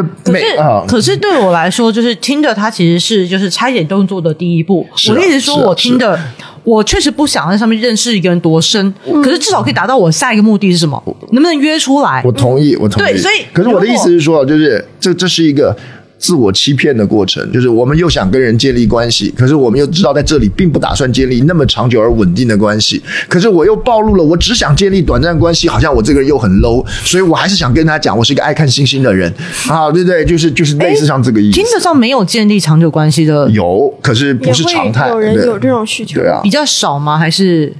[0.01, 0.45] 就可是，
[0.87, 4.85] 可是对我来说，就是听的它其实是就是拆解动作的第一步。
[4.89, 6.19] 啊我的意思是说，我听的，
[6.63, 11.01] 我确实不想在上面认识一个人多深，可是至少可以达到我下一个目的是什么？
[11.31, 12.21] 能不能约出来？
[12.25, 13.11] 我同意，我同意。
[13.11, 15.75] 对所以可是我的意思是说，就是这这是一个
[16.19, 29.33] 自我欺骗的过程，就是我们又想跟人建立关系，可是我们又知道在这里并不打算建立那么长久而稳定的关系，可是我又暴露了我只想建立短暂关系，好像我这个人又很 low，所以我还是想跟他讲，我是一个爱看星星的人
[29.69, 30.25] 啊，对不对？
[30.25, 31.63] 就是就是类似像这个意思听。
[31.73, 36.19] 得上没有建立长久关系的有，可是不是常态，有人有这种需求。
[36.19, 37.17] 对啊比，较少吗？
[37.17, 37.73] 还是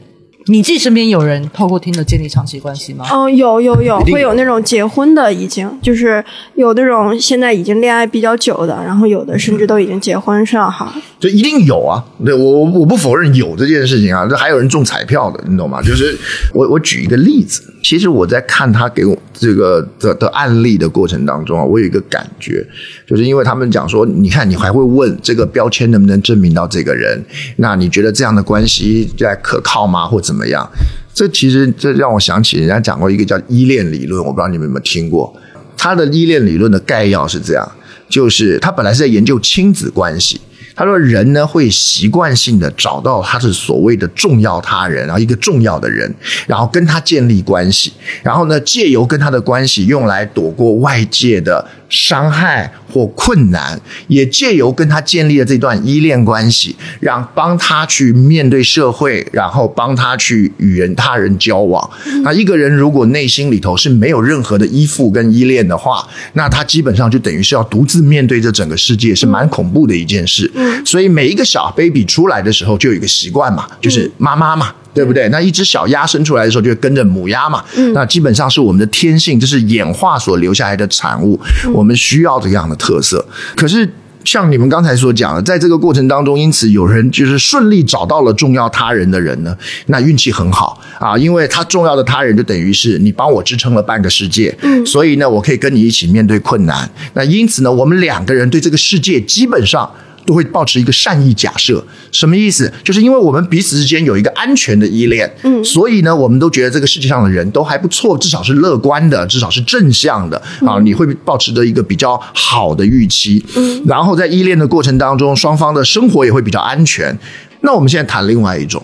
[0.49, 3.05] 你自己身边有人透过听的建立长期关系吗？
[3.11, 6.23] 嗯，有有有，会有那种结婚的，已经就是
[6.55, 10.85] 有那种现在已经恋爱比较久的，然后有的甚至都已经结婚生孩。
[11.19, 15.81] 就一定有啊，对我我我不否认有这件事情啊，这还有人中彩票的，你懂吗？
[15.81, 16.17] 就是
[16.53, 22.65] 我我举一个例子，其实我在看他给我这个的的案例的过程当中啊，我有一个感觉，
[23.05, 27.21] 就是因为他们讲说，你看你还会问这个标签能不能证明到这个人，
[27.57, 30.65] 那你觉得这样的关系在可靠吗，或怎么样？
[31.13, 35.35] 这其实这让我想起人家讲过一个叫依恋理论，我不知道你们有没有听过。
[35.75, 37.71] 他的依恋理论的概要是这样，
[38.07, 40.39] 就是他本来是在研究亲子关系。
[40.79, 46.09] 他说，人呢会习惯性的找到他是所谓的重要他人，然后一个重要的人，
[46.47, 47.91] 然后跟他建立关系，
[48.23, 61.89] 然后呢借由跟他的关系用来躲过外界的伤害或困难，也借由跟他建立了这段依恋关系，让帮他去面对社会，然后帮他去与人他人交往。
[62.23, 70.51] 那一个人如果内心里头是没有任何的依附跟依恋的话，那他基本上就等于是要独自面对这整个世界，是蛮恐怖的一件事。
[70.85, 74.73] 所以每一个小 baby 出来的时候就有一个习惯嘛，就是妈妈嘛。
[74.99, 75.29] 对不对？
[75.29, 81.39] 那一只小鸭生出来的时候就会跟着母鸭嘛，那基本上是我们的天性，这是演化所留下来的产物，
[81.73, 83.25] 我们需要这样的特色。
[83.55, 83.89] 可是
[84.25, 96.89] 像你们刚才所讲的，在这个过程当中，因此有人就是顺利找到了重要他人的人呢，那运气很好啊，因为他重要的他人就等于是你帮我支撑了半个世界，嗯，所以呢，我可以跟你一起面对困难。
[97.13, 99.89] 那因此呢，我们两个人对这个世界基本上。
[100.25, 102.71] 都会保持一个善意假设，什么意思？
[102.83, 110.79] 就是因为我们彼此之间有一个安全的依恋，嗯，所以呢，我们都觉得这个世界上的人都还不错，至少是乐观的，至少是正向的啊。
[110.81, 117.17] 你会保持着一个比较好的预期，嗯，然后在依恋的过程当中，双方的生活也会比较安全。
[117.61, 118.81] 那我们现在谈另外一种，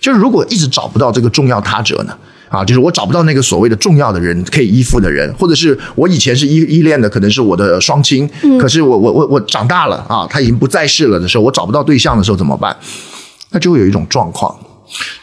[0.00, 2.16] 就是如果一直找不到这个重要他者呢？
[2.54, 8.30] 啊，就是我找不到那个所谓的重要的人可以依附的人，或者是我以前是依依恋的，可能是我的双亲，
[8.60, 12.76] 可是我我我我长大了啊，他已经不在世了的时候，我找不到对象的时候怎么办？
[13.50, 14.54] 那就会有一种状况，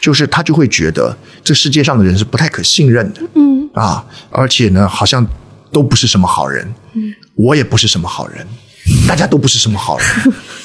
[0.00, 5.26] 就是他就会觉得这世界上的人是不太可信任的，嗯啊，而且呢，好像
[5.70, 8.46] 都不是什么好人，嗯，我也不是什么好人。
[9.06, 10.06] 大家都不是什么好人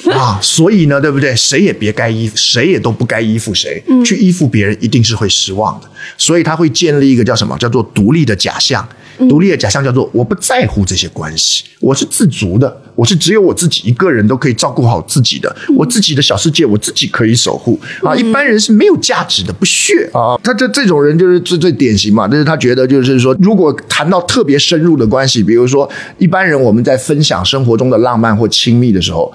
[0.14, 1.36] 啊，所以呢，对不对？
[1.36, 3.82] 谁也别该依，谁也都不该依附谁。
[4.06, 5.88] 去依附别人一定是会失望的，
[6.18, 7.58] 所以他会建立一个叫什么？
[7.58, 8.88] 叫做独立的假象。
[9.28, 18.16] 独立的假象叫做我不在乎这些关系，我是自足的，我是只有我自己一个人都可以照顾好自己的，我自己的小世界我自己可以守护啊。
[18.16, 20.38] 一般人是没有价值的，不屑啊。
[20.44, 25.90] 他这这种人就是最最典型嘛，但是他觉得就是说，如果谈到特别深入的关系，比如说
[26.20, 29.34] 一般人我们在分享生活中的浪漫或亲密的时候，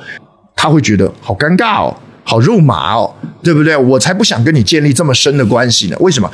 [0.55, 3.77] 他会觉得好尴尬哦，好肉麻哦，对不对？
[3.77, 5.97] 我才不想跟你建立这么深的关系呢。
[6.01, 6.31] 为什么？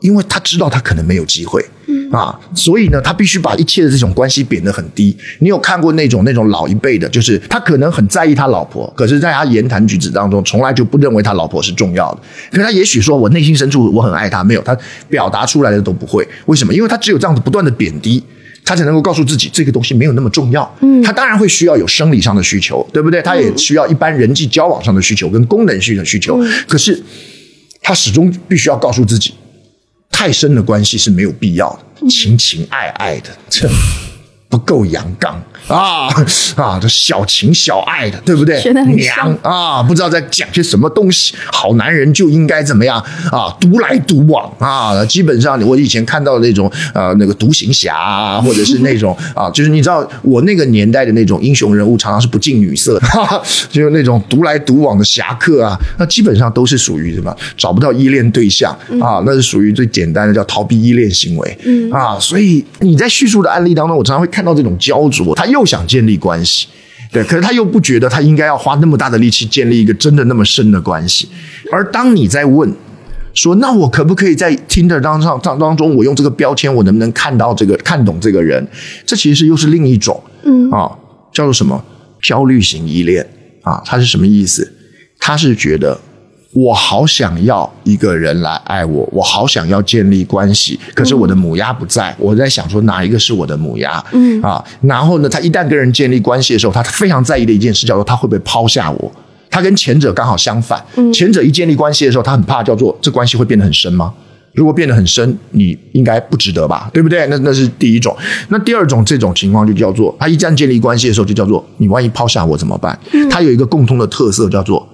[0.00, 5.16] 因为他知道他可能没有机会，嗯啊，所以呢，他必须把一切的这种关系贬得很低。
[5.38, 12.20] 你有看过那种那种老一辈的，就是他可能很在意他老婆，可是在他言谈举止当中，从来就不认为他老婆是重要的。
[12.50, 14.76] 可是他也许说我内心深处我很爱他，没有他
[15.08, 16.26] 表达出来的都不会。
[16.46, 16.74] 为什么？
[16.74, 18.20] 因为他只有这样子不断的贬低，
[18.64, 20.76] 他才能够告诉自己这个东西没有那么重要。
[20.80, 23.20] 嗯，他当然会需要有生理上的需求，对不对？
[23.22, 26.38] 他也需要一般人际交往上的需求跟功能性的需求。
[26.68, 27.02] 可是
[27.80, 29.34] 他始终必须要告诉自己。
[30.10, 33.68] 太深的关系是没有必要的，情情爱爱的这
[34.48, 35.42] 不够阳刚。
[35.68, 36.08] 啊
[36.56, 38.60] 啊，这小情小爱的，对不对？
[38.94, 41.34] 娘啊，不知道在讲些什么东西。
[41.52, 42.98] 好男人就应该怎么样
[43.30, 43.54] 啊？
[43.60, 45.04] 独来独往啊！
[45.06, 55.78] 基本上，我以前看到那种呃，那个独行侠，啊，或者是那种 啊，就是你知道我那个年代的那种英雄人物，常常是不近女色， 哈哈就是那种独来独往的侠客啊。
[55.98, 57.34] 那基本上都是属于什么？
[57.56, 61.58] 找不到依恋对象啊，那是属于最简单的叫逃避依恋行为。
[61.64, 65.46] 嗯啊，所以你在叙述的案例当中，我常常会看到这种焦灼，他。
[65.52, 66.66] 又想建立关系，
[67.12, 71.28] 对，可是他又不觉得他应该要花那么大的力气建立一个真的那么深的关系。
[71.70, 72.74] 而当你在问
[73.34, 78.66] 说，那我可不可以在听的当上当当中，我用这个标签，我能不能看到这个看懂这个人？
[79.06, 80.90] 这其实又是另一种，嗯啊，
[81.32, 81.84] 叫做什么
[82.20, 83.24] 焦虑型依恋
[83.62, 83.80] 啊？
[83.84, 84.72] 他是什么意思？
[85.18, 86.00] 他是觉得。
[86.54, 92.14] 我好想要一个人来爱我，我好想要建立关系，可是我的母鸭不在。
[92.18, 94.04] 我在想说哪一个是我的母鸭？
[94.12, 99.10] 嗯啊，然后呢，他一旦跟人建立关系的时候，他非常在意的一件事叫做他会不会抛下我。
[99.48, 100.82] 他跟前者刚好相反，
[101.12, 104.12] 前者一建立关系的时候，他很怕叫做这关系会变得很深吗？
[104.52, 106.90] 如果变得很深，你应该不值得吧？
[106.92, 107.26] 对不对？
[107.28, 108.14] 那那是第一种。
[108.48, 112.98] 那第二种这种情况就叫做他一旦建立关系的时候，就叫做你万一抛下我怎么办？
[113.30, 114.86] 他有一个共通的特色叫做。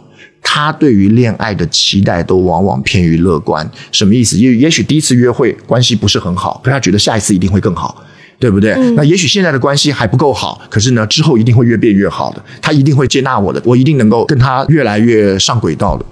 [0.42, 4.38] 他对于恋爱的期待都往往偏于乐观，什么意思？
[4.38, 8.02] 也也许第一次约会关系不是很好，可他觉得下一次一定会更好，
[8.38, 8.74] 对不对？
[8.92, 12.42] 那也许现在的关系还不够好，可是呢，之后一定会越变越好的。
[12.62, 16.04] 他一定会接纳我的，我一定能够跟他越来越上轨道的。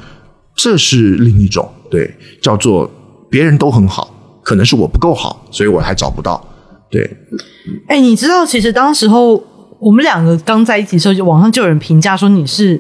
[0.55, 2.91] 这是另一种对，叫做
[3.31, 6.47] 别人都很好，可能是我不够好，所以我还找不到。
[6.91, 7.09] 对，
[7.89, 9.43] 哎，你知道，其实当时候
[9.79, 12.79] 我们两个刚在一起的时候，就网上就有人评价说你是。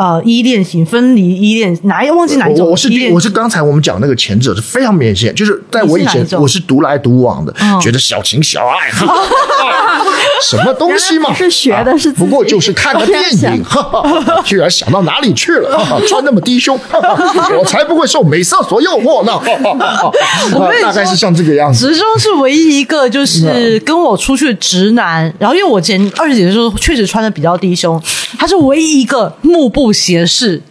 [0.00, 2.70] 呃，依恋型分离依恋，哪一忘记哪一种？
[2.70, 8.90] 我是我是刚才我们讲那个前者是非常明显，就是在我以前我是独来独往的，觉得小情小爱，
[10.42, 11.34] 什么东西嘛？
[11.34, 13.22] 是学的是，不过就是看个电
[13.54, 13.62] 影，
[14.42, 15.76] 居然想到哪里去了？
[15.76, 16.80] 哈哈穿那么低胸，
[17.58, 19.38] 我才不会受美色所诱惑呢！
[20.54, 21.88] 我大概是像这个样子。
[21.88, 28.02] 直中是唯一一个就是跟我出去的直男，然后因为我前二十几的时候确实穿的比较低胸，
[28.38, 30.00] 他是唯一一个目不。
[30.00, 30.62] 斜视，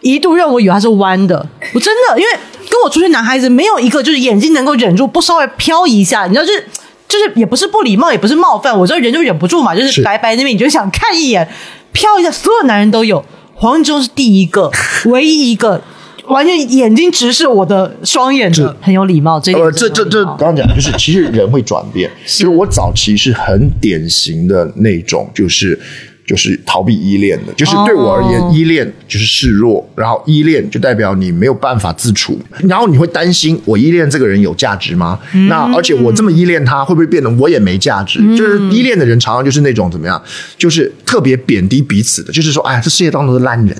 [0.00, 1.44] 一度让我以为他是弯的。
[1.74, 2.30] 我真的，因为
[2.70, 6.64] 跟我出去男孩子没有一个就是眼睛能够忍住不稍微飘一下，你知道，就是
[7.08, 11.48] 就是也不是不礼貌，也不是冒犯，我知道人就忍不住嘛，就是白白那边你就想看一眼，
[11.92, 12.30] 飘一下。
[12.30, 13.24] 所有男人都有，
[13.54, 14.70] 黄忠是第一个，
[15.06, 15.82] 唯一一个
[16.26, 19.40] 完全眼睛直视我的双眼的，很有礼貌。
[19.40, 22.08] 这呃，这这这刚刚讲就是，其实人会转变。
[22.24, 25.80] 就是我早期是很典型的那种，就是。
[26.26, 35.18] 就是逃避依恋的，就是对我而言，依恋就是示弱，然后依恋就代表你没有办法自处，然后你会担心我依恋这个人有价值吗？
[35.48, 38.18] 那而且我这么依恋他，会不会变得我也没价值？
[38.36, 40.20] 就是依恋的人常常就是那种怎么样，
[40.58, 43.76] 就是特别贬低彼此的，就是说，哎，这世界当中的烂人。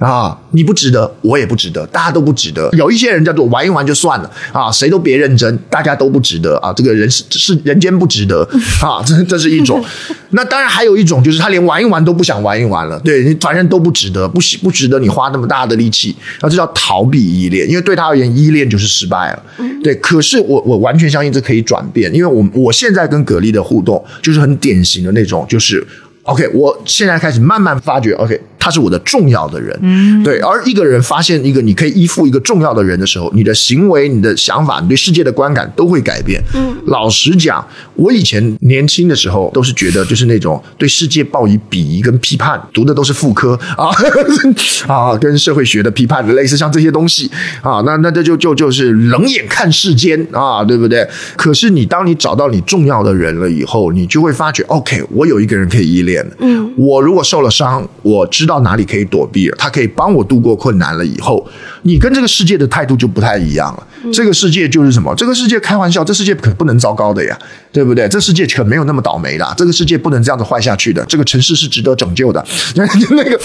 [0.00, 2.70] 啊，你不值得，我也不值得，大家都不值得。
[2.72, 6.72] 有一些人叫做玩一玩就算了啊，谁都别认真，大家都不值得啊。
[6.72, 8.42] 这个人是是人间不值得
[8.82, 9.84] 啊， 这这是一种。
[10.32, 19.42] 那当然还有一种就是他连玩一玩都不想玩一玩了，对你反正都不值得，不喜不值得你花那么大的力气，那这叫逃避依恋，因为对他而言依恋就是失败了。
[19.82, 25.86] 对，可是我我完全相信这可以转变，因为我我现在跟蛤蜊的互动就是很典型的那种，就是
[26.30, 28.40] OK，我现在开始慢慢发觉 OK。
[28.62, 30.38] 他是我的重要的人，嗯，对。
[30.40, 36.44] 而一个人发现一个你可以依附一个重要的人的时候，你的行为、你的想法、你对世界的观感都会改变。
[36.54, 43.88] 嗯，老实讲，我以前年轻的时候都是觉得就是那种对世界抱以鄙夷跟批判，读的都是副科 啊
[44.86, 47.30] 啊，跟社会学的批判类似像这些东西
[47.62, 51.08] 啊，那那这就就就是冷眼看世间啊，对不对？
[51.34, 58.50] 可是你当你找到你重要的人了以后，你就会发觉，OK，我有一个人可以依恋嗯，我如果受了伤，我知。
[58.50, 59.56] 道哪里可以躲避了？
[59.56, 61.06] 他可以帮我度过困难了。
[61.06, 61.46] 以后
[61.82, 63.86] 你跟这个世界的态度就不太一样了。
[64.12, 65.14] 这个世界就是什么？
[65.14, 67.38] 这个世界开玩笑，这世界可不能糟糕的呀，
[67.72, 68.08] 对不对？
[68.08, 69.54] 这世界可没有那么倒霉的。
[69.56, 71.04] 这个世界不能这样子坏下去的。
[71.06, 72.44] 这个城市是值得拯救的。
[72.74, 72.86] 那
[73.24, 73.38] 个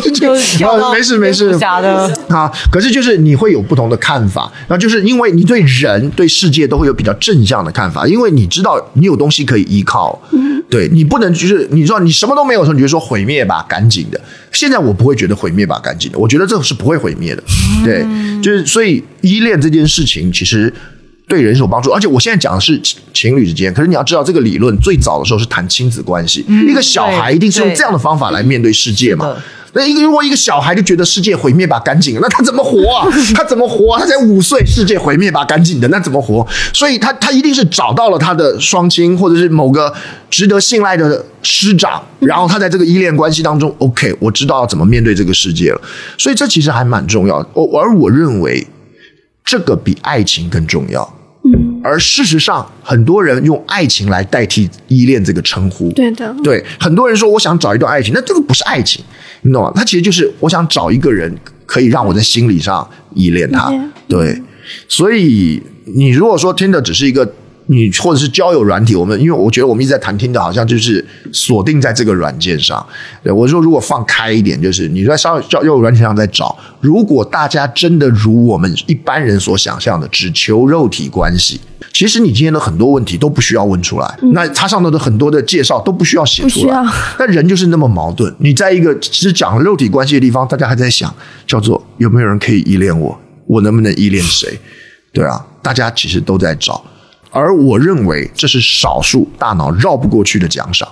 [0.00, 0.34] 就就
[0.92, 2.50] 没事没事假的啊。
[2.70, 10.20] 可是就是你会有不同的看法，然后就是因为你对人对世界都会有比较正向的看法，因为你知道你有东西可以依靠。
[10.70, 14.20] 对你不能就是你知道你什么都没有的时候，你就说毁灭吧，赶紧的。
[14.50, 16.18] 现在我不会觉得毁灭吧，赶紧的。
[16.18, 17.42] 我觉得这是不会毁灭的。
[17.84, 18.04] 对，
[18.42, 20.72] 就是所以依恋这件事情其实
[21.28, 21.90] 对人是有帮助。
[21.90, 22.80] 而且我现在讲的是
[23.12, 26.42] 情侣之间，可是你要知道，这个理论最早的时候是谈亲子关系。
[26.66, 29.36] 一个小孩一定是用这样的方法来面对世界嘛。
[29.76, 33.08] 那一个如果一个小孩就觉得世界毁灭吧，赶紧，那他怎么活啊？
[33.34, 33.98] 他怎么活？
[33.98, 36.46] 他才五岁，世界毁灭吧，赶紧的，那怎么活？
[36.72, 39.92] 所以他他一定是找到了他的双亲，或者是某个
[40.30, 45.80] 值得信赖的师长，然后他在这个依恋关系当中，OK，我知道要怎么面对这个世界了。
[46.16, 47.44] 所以这其实还蛮重要。
[47.54, 48.64] 我而我认为
[49.44, 51.18] 这个比爱情更重要。
[51.44, 55.92] 嗯，而事实上，很多人用爱情来代替依恋这个称呼。
[55.92, 59.04] 对的，对很多人说，我想找一段爱情，那这个不是爱情，
[59.42, 59.70] 你懂吗？
[59.74, 61.32] 他其实就是我想找一个人，
[61.66, 63.70] 可以让我在心理上依恋他。
[64.08, 64.42] 对，
[64.88, 67.30] 所以你如果说听的只是一个。
[67.66, 72.84] 你或者是交友软体，我们因为我觉得我们一直在谈听的，好像就是锁定在这个软件上。
[73.22, 81.60] 对我说，如果放开一点，就是你在上交友软体上在找，如果大家真的如我们一般人所想象的，只求肉体关系，
[81.92, 84.18] 其实你今天的很多问题都不需要问出来。
[84.32, 86.84] 那它上头的很多的介绍都不需要写出来。
[87.18, 88.34] 但人就是那么矛盾。
[88.38, 91.12] 你在一个只讲肉体关系的地方，大家还在想，
[91.46, 93.18] 叫做有没有人可以依恋我？
[93.46, 94.58] 我能不能依恋谁？
[95.12, 96.84] 对啊，大家其实都在找。
[97.34, 100.88] 而我认为这是少数大脑绕不过去的奖赏，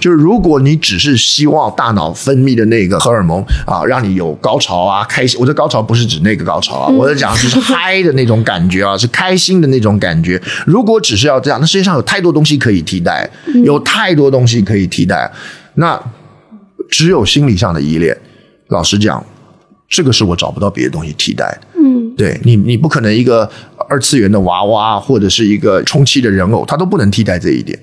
[0.00, 10.40] 就是如果你只是希望大脑分泌的那个荷尔蒙啊，让你有高潮啊、开心，我的高潮不是指那个高潮啊，我在讲的是嗨的那种感觉啊， 是开心的那种感觉。
[10.64, 13.28] 如果只是要这样，那世界上有太多东西可以替代，
[13.64, 15.30] 有太多东西可以替代，
[15.74, 16.00] 那
[16.88, 18.16] 只有心理上的依恋。
[18.68, 19.22] 老实讲，
[19.88, 21.66] 这个是我找不到别的东西替代的。
[21.76, 23.48] 嗯，对你，你不可能一个。
[23.88, 27.76] 二次元的娃娃或者是一个充气的人偶，它都不能替代这一点。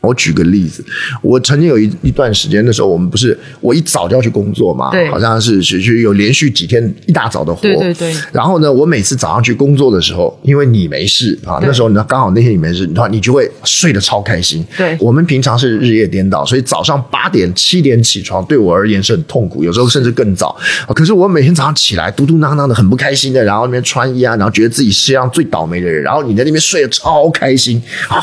[0.00, 0.82] 我举个例子，
[1.20, 8.14] 我曾经有一一段时间的时候，我们不是我一早就要去工作嘛，对，好像是是是有连续几天一大早的活，对对对。
[8.32, 14.64] 然后呢，我每次早上去工作的时候，因为你没事啊，那时候呢刚好那天你没事，你话你就会睡得超开心。
[14.76, 20.56] 对，我们平常是日夜颠倒，所以早上八点七点起床对我而言是很痛苦，有时候甚至更早。
[20.96, 28.16] 可是我每天早上起来嘟嘟囔囔的，很不开心的，然后那边穿衣啊，然后觉得自己世界上最倒霉的人，然后你在那边睡得超开心，啊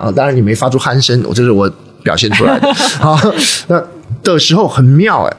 [0.00, 0.12] 啊！
[0.16, 1.22] 当然你没发出鼾声。
[1.28, 1.70] 我这是我
[2.02, 3.16] 表现出来的好，
[3.68, 3.80] 那
[4.22, 5.36] 的时候很妙哎。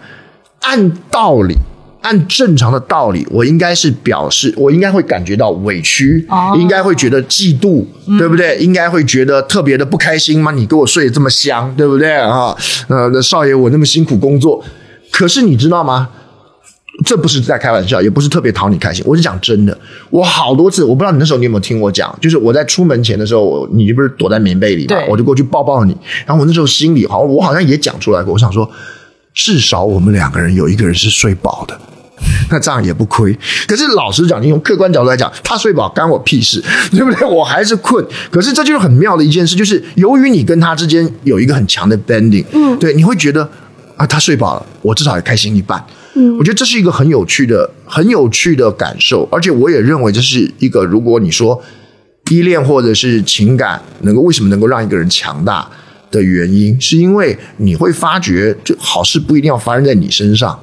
[0.62, 1.56] 按道理，
[2.02, 6.28] 按正常的道理，我应该是表示，我应该会感觉到委屈，
[6.58, 7.86] 应该会觉得嫉妒，
[8.18, 8.58] 对不对？
[8.58, 10.52] 应该会觉得特别的不开心吗？
[10.52, 12.56] 你给我睡得这么香，对不对啊？
[12.88, 14.64] 呃，那少爷我那么辛苦工作，
[15.12, 16.10] 可是你知道吗？
[17.04, 19.78] 这不是在开玩笑，也不是特别讨你开心，我是讲真的。
[20.10, 25.96] 我好多次，我不知道你那时候你有没有听我讲，就是我在出门前的时候，我你不是躲在棉被里嘛，我就过去抱抱你。
[26.26, 28.70] 然后我那时候心里好像我好像也讲出来过，我想说，
[29.34, 31.78] 至少我们两个人有一个人是睡饱的，
[32.50, 33.38] 那这样也不亏。
[33.68, 37.28] 可是老实讲，你从客观角度来讲，他睡饱干我屁事，对不对？
[37.28, 38.04] 我还是困。
[38.32, 43.48] 可是这就是很妙的一件事，就是由于你跟他之间有一个很强的 bending，嗯，对，你会觉得
[43.98, 45.84] 啊，他睡饱了，我至少也开心一半。
[46.38, 51.62] 我觉得这是一个很有趣的、很有趣的感受，而且我也认为这是一个，如果你说
[52.30, 55.70] 依恋或者是情感能够为什么能够让一个人强大
[56.10, 60.58] 的原因，是因为你会发觉，就好事不一定要发生在你身上，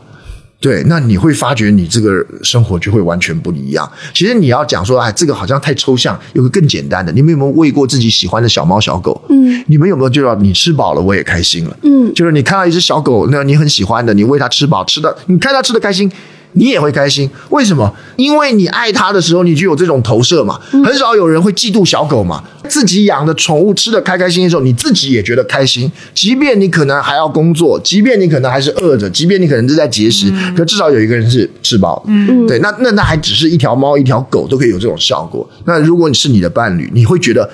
[0.62, 3.90] 对，那你会发觉你这个生活就会完全不一样。
[4.14, 9.20] 其实你要讲说，哎，这个好像太抽象，有个更简单的，你们有没有喂过自己喜欢的小猫小狗？
[9.28, 11.76] 嗯，你们有没有就要你吃饱了，我也开心了？
[11.82, 16.10] 嗯，就是你看到一只小狗，那你很喜欢的，你喂它吃饱，吃的你看它吃的开心。
[16.52, 17.92] 你也会开心，为什么？
[18.16, 20.60] 因为你爱它的时候，你就有这种投射嘛。
[20.84, 22.42] 很少有人会嫉妒小狗嘛。
[22.68, 25.90] 自己养的宠物吃的开开心心的时候，你自己也觉得开心。
[26.14, 32.02] 即便你可能还要工作，即便你可能还是饿着，即便你可能是在节食，可至少有一个人是吃饱。
[32.06, 35.48] 嗯，对，那那那还只是一条猫、一条狗都可以有这种效果。
[35.64, 37.48] 那如果你是你的伴侣，你会觉得。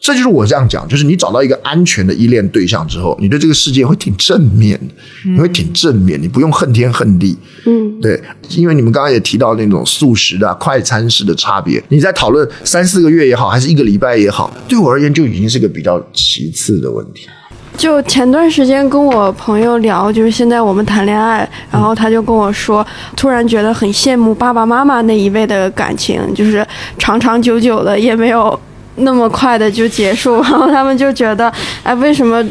[0.00, 4.94] 这就是我这样讲，就是你找到一个安全的依恋对象之后，你对这个世界会挺正面的，
[5.30, 7.36] 你会挺正面，你不用恨天恨地。
[7.66, 8.18] 嗯，对，
[8.56, 17.28] 因为你们刚刚也提到那种素食的、快餐式的差别，你在讨论三四个月也好，还是一个礼拜也好，对我而言就已经是个比较其次的问题。
[17.76, 22.84] 就前段时间跟我朋友聊，就是现在我们谈恋爱，然后他就跟我说，
[23.14, 26.66] 突然觉得很羡慕爸爸妈妈那一辈的感情，就是
[26.98, 28.58] 长长久久的，也没有。
[29.00, 32.42] 那么快的就结束， 然后他们就觉得，哎，为什么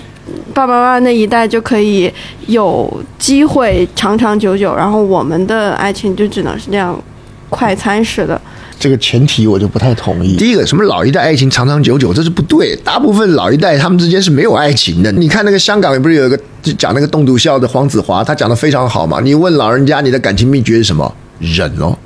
[0.54, 2.12] 爸爸妈妈那一代就可以
[2.48, 6.98] 有机会长长久久，然后我们的爱情就只能是这样
[7.50, 8.40] 快餐式的？
[8.80, 10.38] 这个前提我就不太同意。
[10.38, 12.74] 第一个，什么老一代爱情长长久久，这是不对。
[12.78, 15.12] 大部分老一代他们之间是没有爱情的。
[15.12, 16.40] 你看那个香港不是有一个
[16.78, 19.20] 讲那个栋笃笑的黄子华，他讲的非常好嘛。
[19.20, 21.14] 你问老人家你的感情秘诀是什么？
[21.40, 21.98] 忍哦。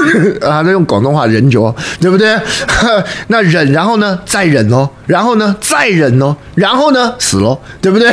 [0.42, 2.38] 啊，那用广东话忍久，对不对？
[3.28, 8.10] 那忍，然后呢，再忍哦，然后呢，再忍哦，然后呢，死喽，对不对？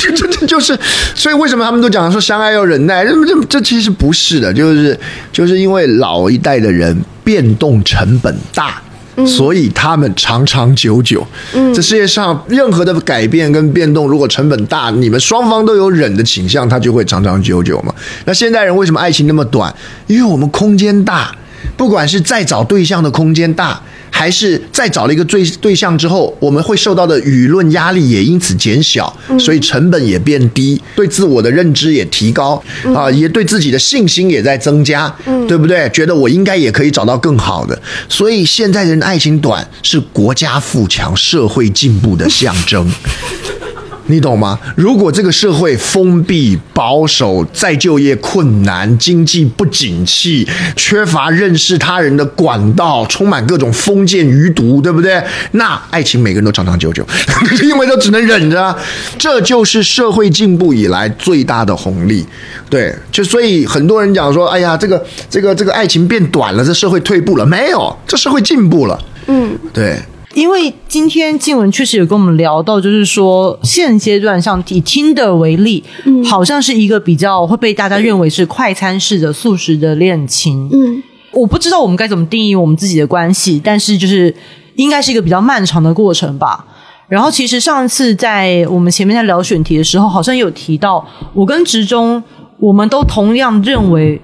[0.00, 0.78] 这这这就是，
[1.14, 3.04] 所以为什么他们都讲说相爱要忍耐？
[3.04, 4.98] 这这这其实不是的，就是
[5.32, 8.80] 就是因为老一代的人变动成本大。
[9.26, 11.26] 所以他们长长久久。
[11.54, 17.94] 嗯，这世界上任何的改变跟变动，如果成本大，你们双方都有忍的倾向，它就会长长久久嘛。
[18.24, 19.74] 那现代人为什么爱情那么短？
[20.06, 21.34] 因为我们空间大，
[21.76, 23.80] 不管是再找对象的空间大。
[24.18, 32.60] 还是再找了一个对对象之后，我们会受到的舆论压力也因此减小，所以成本也变低，对自我的认知也提高
[32.92, 35.08] 啊，也对自己的信心也在增加，
[35.46, 35.88] 对不对？
[35.90, 42.90] 觉得我应该也可以找到更好的，所以现在人的爱情短是国家富强、社会进步的象征。
[44.08, 44.58] 你懂吗？
[44.74, 50.46] 如果这个社会封闭、保守、再就业困难、经济不景气、
[50.76, 55.22] 缺乏认识他人的管道、充满各种封建余毒，对不对？
[55.52, 57.06] 那爱情每个人都长长久久，
[57.62, 58.76] 因为都只能忍着。
[59.18, 62.26] 这就是社会进步以来最大的红利。
[62.70, 68.98] 对，就所以很多人讲说：“哎呀，这个这个这个爱情变短了，这社会退步了。”没有，这社会进步了。
[69.26, 69.98] 嗯，对。
[70.34, 81.02] 因为今天静文确实有跟我们聊到，就是说现阶段像以听的为例，嗯，好像是一个比较会被大家认为是快餐式的素食的恋情，嗯，
[81.32, 84.34] 我不知道我们该怎么定义我们自己的关系，但是就是
[84.76, 86.64] 应该是一个比较漫长的过程吧。
[87.08, 91.02] 然后其实上次在我们前面在聊选题的时候，好像有提到，
[91.32, 92.22] 我跟直中
[92.58, 94.20] 我们都同样认为。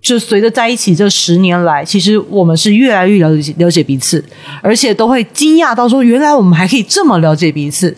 [0.00, 4.24] 就随着在一起这十年来，其实我们是越来越了解了解彼此，
[4.62, 7.94] 而且都会惊讶到说，原来我们还可以这么了解彼此。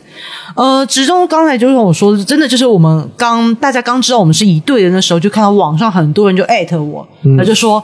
[0.54, 7.06] 呃，直中刚才就是我说，真的就是我们刚大家刚知道我们是一对人的时候，就看到网上很多人就艾特我，
[7.38, 7.82] 他就说。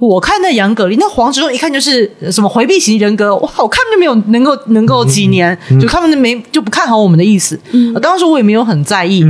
[0.00, 7.58] 我看那杨格丽，那黄执中一看就是什么回避型人格，哇，我看就没有能够能够几年，就他们没就不看好我们的意思。
[8.02, 9.24] 当时我也没有很在意，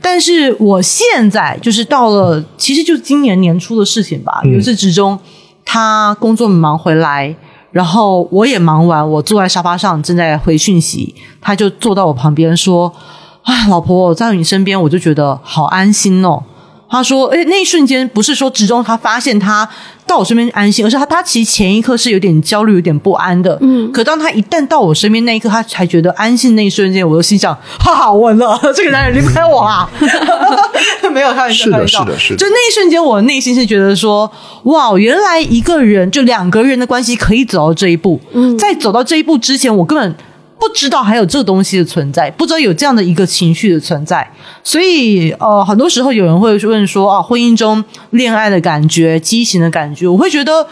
[0.00, 4.40] 但是我现在就是到了，其实就是今年年初的事情吧。
[4.44, 5.18] 有一次执中
[5.64, 7.34] 他工作忙回来，
[7.72, 12.92] 然后我也忙完，我坐在沙发上正在回讯息，他就坐到我旁边说
[13.42, 16.42] ：“啊，老婆，我在你身边，我就觉得好安心哦。”
[16.90, 19.68] 他说：“哎，那一瞬间不是说直中他发现他
[20.06, 23.58] 到我身边安心，而是他他其实前一刻是有点焦虑、有点不安的。
[23.60, 26.56] 嗯，可当他一旦到我身边那一刻，他才觉得安心。
[26.56, 29.88] 那一瞬间，我就心想：哈哈，稳了， 这个男人离不开我啊！
[31.12, 32.36] 没有开玩笑，开玩笑，是的，是的。
[32.38, 34.30] 就那一瞬间，我内心是觉得说：
[34.62, 38.18] 哇，原来一个人就两个人的关系可以走到这一步。
[38.32, 40.14] 嗯，在走到这一步之前，我根本。”
[40.60, 44.28] 不知道还有这个东西的存在，不知道有这样的一个情绪的存在，
[44.62, 50.66] 所以呃，很多时候有人会问说啊，婚姻中恋爱的感觉、激情的感觉，我会觉得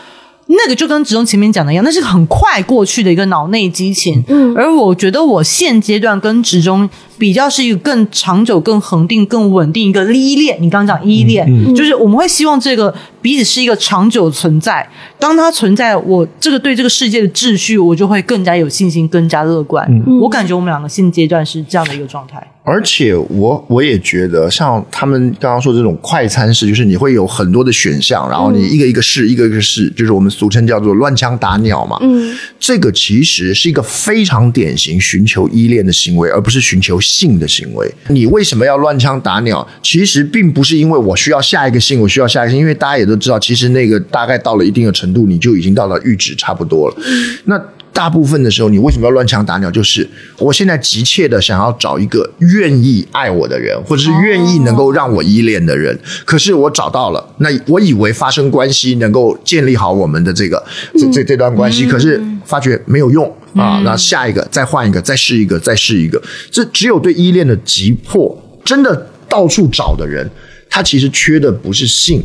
[0.47, 4.23] 那个就跟职中前面讲的一样，那是很快过去的一个脑内激情。
[4.29, 10.57] 嗯，而我觉得我现阶段跟职中比较是一个更长久、更恒定、更稳定一个依恋。
[10.61, 14.89] 你刚刚讲依恋，就是我们会希望这个彼此是一个长久存在。
[15.19, 19.89] 当它存在，我这个对这个世界的秩序，我就会更加有信心，更加乐观。
[20.21, 22.47] 我感觉我们两个现阶段是这样的一个状态。
[22.63, 31.97] 而且我我也觉得，像他们刚刚说这种快餐式，就是你会有很多的选项，然后你一个一个试，一个一个试，就是我们俗称叫做乱枪打鸟嘛。
[32.01, 37.91] 嗯，这个其实是一个非常典型寻求依恋的行为，而不是寻求性的行为。
[38.09, 39.67] 你为什么要乱枪打鸟？
[39.83, 46.97] 其实并不是因为我需要下一个性，我需要下一个性，因为大家也都知道，其实那个大概到了一定的程度，你就已经到了阈值差不多了。
[47.45, 47.59] 那
[47.93, 49.71] 大部分的时候，你为什么要乱枪打鸟？
[49.71, 50.07] 就是
[50.39, 55.99] 我现在急切的想要找一个愿意爱我的人，或者是愿意能够让我依恋的人。
[56.27, 60.63] 可是我找到了，那我以为发生关系能够建立好我们的这个
[60.99, 63.81] 这这这段关系，可是发觉没有用啊。
[63.85, 66.23] 那下一个再换一个，再试一个，再试一个。
[66.51, 70.31] 这只有对依恋的急迫，真的到处找的人，
[70.69, 72.23] 他其实缺的不是性，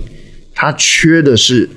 [0.54, 1.70] 他缺的是。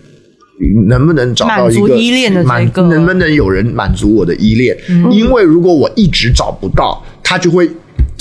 [0.86, 2.82] 能不能找到一个依恋的这个？
[2.82, 4.78] 能不能有人满足我的依恋？
[5.10, 7.68] 因为如果我一直找不到，他就会，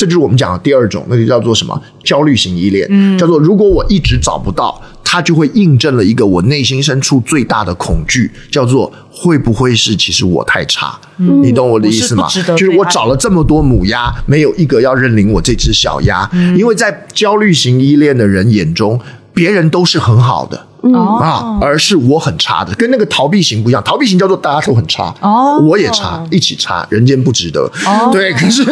[0.04, 1.82] 这就是我们讲的第二种，那就叫做什么？
[2.04, 2.86] 焦虑型依恋。
[2.90, 11.00] 嗯，叫做如果我一直找不到，它就会印证了一个我内心深处最大的恐惧，叫做会不会是其实我太差？
[11.16, 12.28] 你懂我的意思吗？
[12.28, 19.00] 就是我找了这么多母鸭，没有一个要认领我这只小鸭，因为在焦虑型依恋的人眼中，
[19.34, 20.68] 别人都是很好的。
[20.92, 23.82] 啊，而是我很差的，跟那个逃避型不一样。
[23.84, 27.72] 逃避型叫做大家都很差，哦，我也差，一起差，人间不值得。
[28.12, 28.64] 对，可是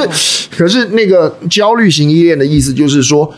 [0.49, 3.31] 可是那个焦虑型依恋的意思就是说。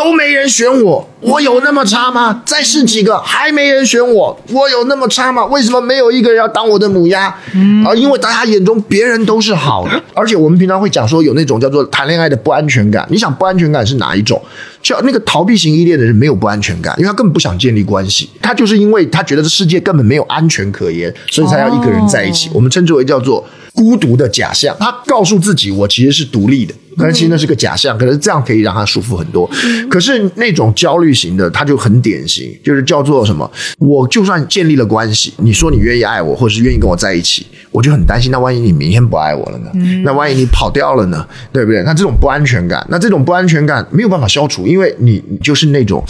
[0.00, 2.42] 都没人选我，我有那么差吗？
[2.46, 5.44] 再试几个，还没人选我，我有那么差吗？
[5.44, 7.36] 为什么没有一个人要当我的母鸭？
[7.52, 13.06] 嗯啊，因为大家眼中别人都是好的，而且我们平常会讲说有那种叫做谈恋爱的不安全感。
[13.10, 14.40] 你想不安全感是哪一种？
[14.82, 22.48] 叫那个逃避型依恋的人没有不安全感，因为他根本不想建立关系，他就是因为他觉得这世界根本没有安全可言，所以才要一个人在一起。
[22.54, 24.74] 我们称之为叫做孤独的假象。
[24.80, 26.74] 他告诉自己，我其实是独立的。
[26.98, 29.48] 但其实那是个假象，可是这样可以让他舒服很多。
[29.88, 33.50] 可是那种焦虑型的，他就很典型，就是叫做什么？
[33.78, 38.30] 我就算建立了关系，你说你愿意爱我，或者是愿意跟我在一起，我就很担心。
[38.30, 39.70] 那万一你明天不爱我了呢？
[40.04, 41.26] 那万一你跑掉了呢？
[41.52, 41.82] 对不对？
[41.84, 46.04] 那这种不安全感，那这种不安全感没有办法消除，因为你就是那种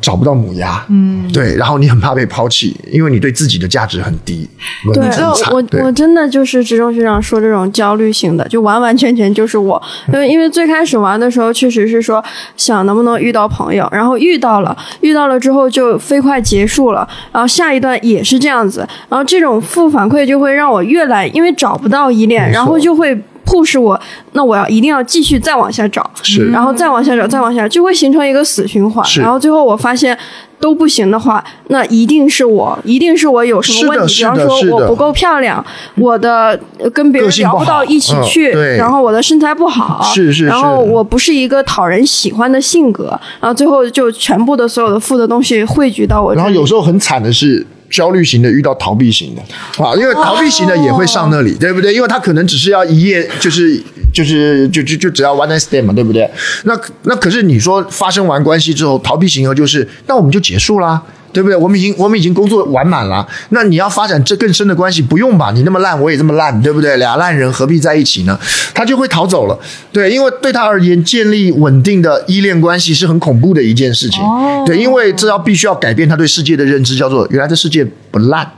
[0.00, 4.48] 找不到母鸭，嗯，对，然后你很怕被抛弃，因为你对自己的价值很低。
[4.92, 5.04] 对，
[5.50, 9.82] 我我真的就是职中学长说这种焦虑型的，就完完全全就是我。
[10.12, 12.22] 因为因为最开始玩的时候，确实是说
[12.56, 23.98] 想能不能遇到朋友，然后遇到了，遇到了之后就飞快结束了，然后下一段也是这样子，然后这种负反馈就会让我越来因为找不到依恋，然后就会迫使我，
[24.32, 30.18] 那我要一定要继续再往下找，是，然后再往下找，再往下，就会形成一个死循环，然后最后我发现。
[30.58, 34.14] 都不行的话，那一定是我，一定是我有什么问题。
[34.14, 35.62] 比方说我不够漂亮，
[35.96, 36.58] 我的
[36.94, 46.34] 跟别人聊不到一起去，然后我的身材不好，是是，然后我不是一个讨人喜欢的性格，然后最后就全部的所有的负的东西汇聚到我。
[46.34, 47.66] 然后有时候很惨的是。
[47.90, 49.42] 焦虑型的遇到逃避型的
[49.84, 51.94] 啊，因为逃避型的也会上那里，对不对？
[51.94, 53.80] 因为他可能只是要一夜，就是
[54.12, 56.28] 就是就就就只要 one night stand 嘛，对不对？
[56.64, 61.02] 那那可是你说发生完关系之后，逃避型的就是那我们就结束啦。
[61.36, 61.54] 对不对？
[61.54, 65.50] 我们已经我们已经工作完满了，那你要发展这更深的关系，不用吧？
[65.54, 66.96] 你那么烂，我也这么烂，对不对？
[66.96, 68.38] 俩烂人何必在一起呢？
[68.72, 69.58] 他就会逃走了。
[69.92, 74.22] 对，因为对他而言，建立稳定的依恋关系是很恐怖的一件事情。
[74.64, 78.50] 对，因为这要必须要改变他对世界的认知，叫做原来这世界不烂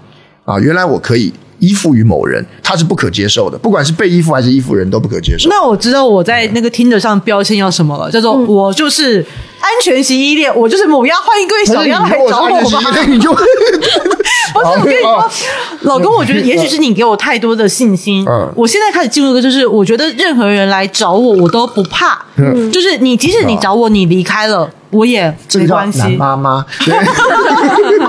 [0.45, 1.33] 啊，原来我可以。
[1.61, 5.51] 依附于某人，他是不可接受的，不管是被依附还是依附人都不可接受。
[5.51, 9.27] 那我知道我在那个听着上标签要什么了，叫做我就是
[9.61, 12.81] 安全型依恋，我就是母鸭，欢迎各位小鸭来找我吧。
[13.07, 13.47] 你就， 不是
[14.55, 15.31] 我跟你说，
[15.83, 18.25] 老公，我觉得也许是你给我太多的信心。
[18.29, 22.25] 嗯，我现在开始进入一个，就是我觉得任何人来找我，我都不怕。
[22.37, 26.09] 嗯，就是你，即使你找我，你离开了，我也没关系。
[26.17, 26.65] 妈妈。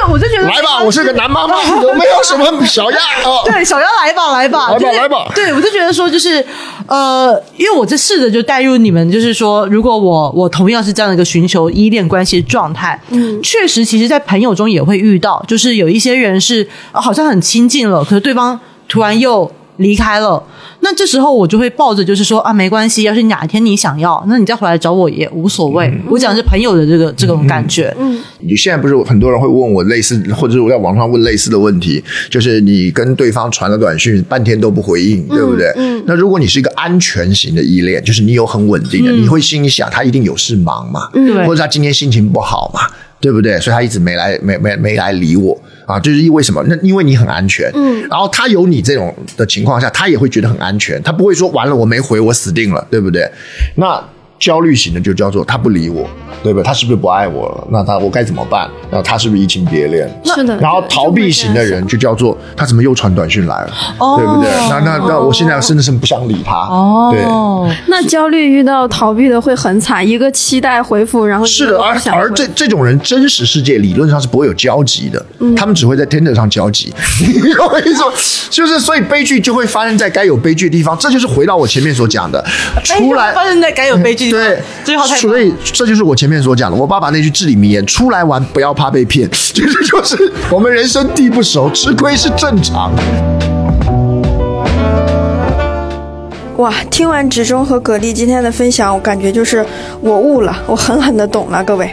[0.00, 3.42] 就是我就觉得来吧，我是个男妈妈， 我没有什么小丫啊。
[3.44, 5.28] 对，小丫来吧，来吧，来吧，来吧。
[5.34, 6.44] 对，我就觉得说，就是
[6.86, 19.50] 呃，因为我这试着就带入你们，就是说，如果我我同样是这样的一个寻求依恋关系的状态，嗯，确实，其实，在朋友中也会遇到，就是有一些人是好像很亲近了，可是对方突然又。
[19.80, 20.42] 离开了。
[20.82, 25.92] 那这时候我就会抱着就是说啊，没关系，要是哪天你想要，那你再回来找我也无所谓。
[26.08, 27.94] 我讲的是朋友的这个这种感觉。
[27.98, 35.70] 嗯，你现在不是有很多人会问我类似，或者是我在网上问类似的问题，就是你跟对方传了短讯，半天都不回应，对不对？
[35.76, 42.80] 嗯那如果你是一个安全型的依恋，就是你有很稳定的，你会心里想他一定有事忙嘛，嗯或者他今天心情不好嘛，
[43.20, 43.58] 对不对？
[43.60, 45.60] 所以他一直没来，没没没来理我。
[45.86, 46.64] 啊，就是因为什么？
[46.68, 53.28] 那因为你很安全，嗯，然后他有你这种的情况下，他也会觉得很安全，他不会说完了我没回我死定了，对不对？
[53.74, 54.00] 那
[54.40, 56.08] 焦虑型的就叫做他不理我，
[56.42, 56.64] 对不对？
[56.64, 57.68] 他是不是不爱我了？
[57.70, 58.68] 那他我该怎么办？
[58.90, 60.10] 那他是不是移情别恋？
[60.24, 60.56] 是的。
[60.56, 64.50] 然后逃避型的人就叫做他怎么又传短讯来了，哦对不对？
[64.70, 67.22] 那那那我现在甚至是不想理他，哦对。
[67.24, 76.94] 哦，那焦虑遇到逃避的会很惨，一个期待回复，然后是的，而而这这种人，真实世界理论上是不会有交集的，嗯他们只会在 Tinder 上交集。
[77.20, 78.12] 你懂我意思吗？
[78.48, 82.42] 就是所以悲剧就会发生在该有悲剧的地方，这就是回到我前面所讲的，
[82.82, 84.62] 出来发生在该有悲剧对，
[85.20, 92.92] 所以这就是我前面所讲的，我爸爸那句至理名言：出来玩不要怕被骗， 就是就是我们人生地不熟，吃亏是正常。
[96.60, 99.64] 哇，听完植中和葛丽今天的分享，我感觉就是
[100.02, 101.90] 我悟了，我狠狠的懂了，各位。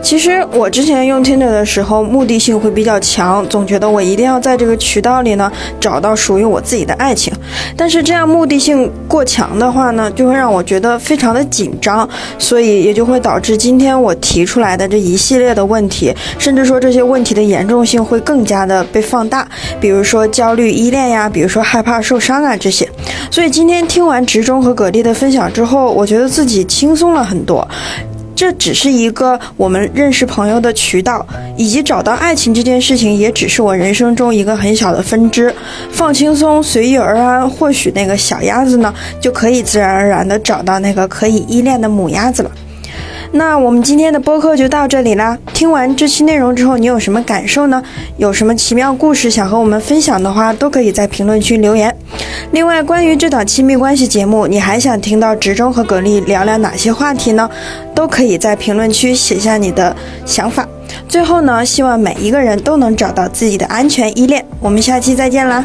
[0.00, 5.50] 其实我之前用 Tinder 的时候，目的性会比较强，总觉得我一定要在这个渠道里呢
[5.80, 7.32] 找到属于我自己的爱情。
[7.76, 12.08] 但是这样目的性过强的话呢，就会让我觉得非常的紧张，
[12.38, 19.48] 所以也就会导致今天我提出来的这一系列的问题，甚至说这些问题的严重性会更加的被放大，
[19.80, 22.88] 比如说焦虑依恋呀，比如说害怕受伤啊这些。
[23.30, 27.66] 所以今天听听完植中和葛丽的分享之后，我觉得自己轻松了很多。
[28.36, 31.26] 这只是一个我们认识朋友的渠道，
[31.56, 35.54] 以及找到爱情这件事情，也只是我人生中一个很小的分支。
[35.90, 42.50] 放轻松，随遇而安，或许那个小鸭子呢，就可以自然而然的找到那个可以依恋的母鸭子了。
[43.32, 45.36] 那我们今天的播客就到这里啦。
[45.54, 47.82] 听完这期内容之后，你有什么感受呢？
[48.18, 51.93] 有什么奇妙故事想和我们分享的话，都可以在评论区留言。
[52.52, 57.48] 另外，关于这档亲密关系节目，你还想听到植中和葛丽聊聊哪些话题呢？
[57.94, 59.94] 都可以在评论区写下你的
[60.24, 60.66] 想法。
[61.08, 64.44] 最后呢，希望每一个人都能找到自己的安全依恋。
[64.60, 65.64] 我们下期再见啦！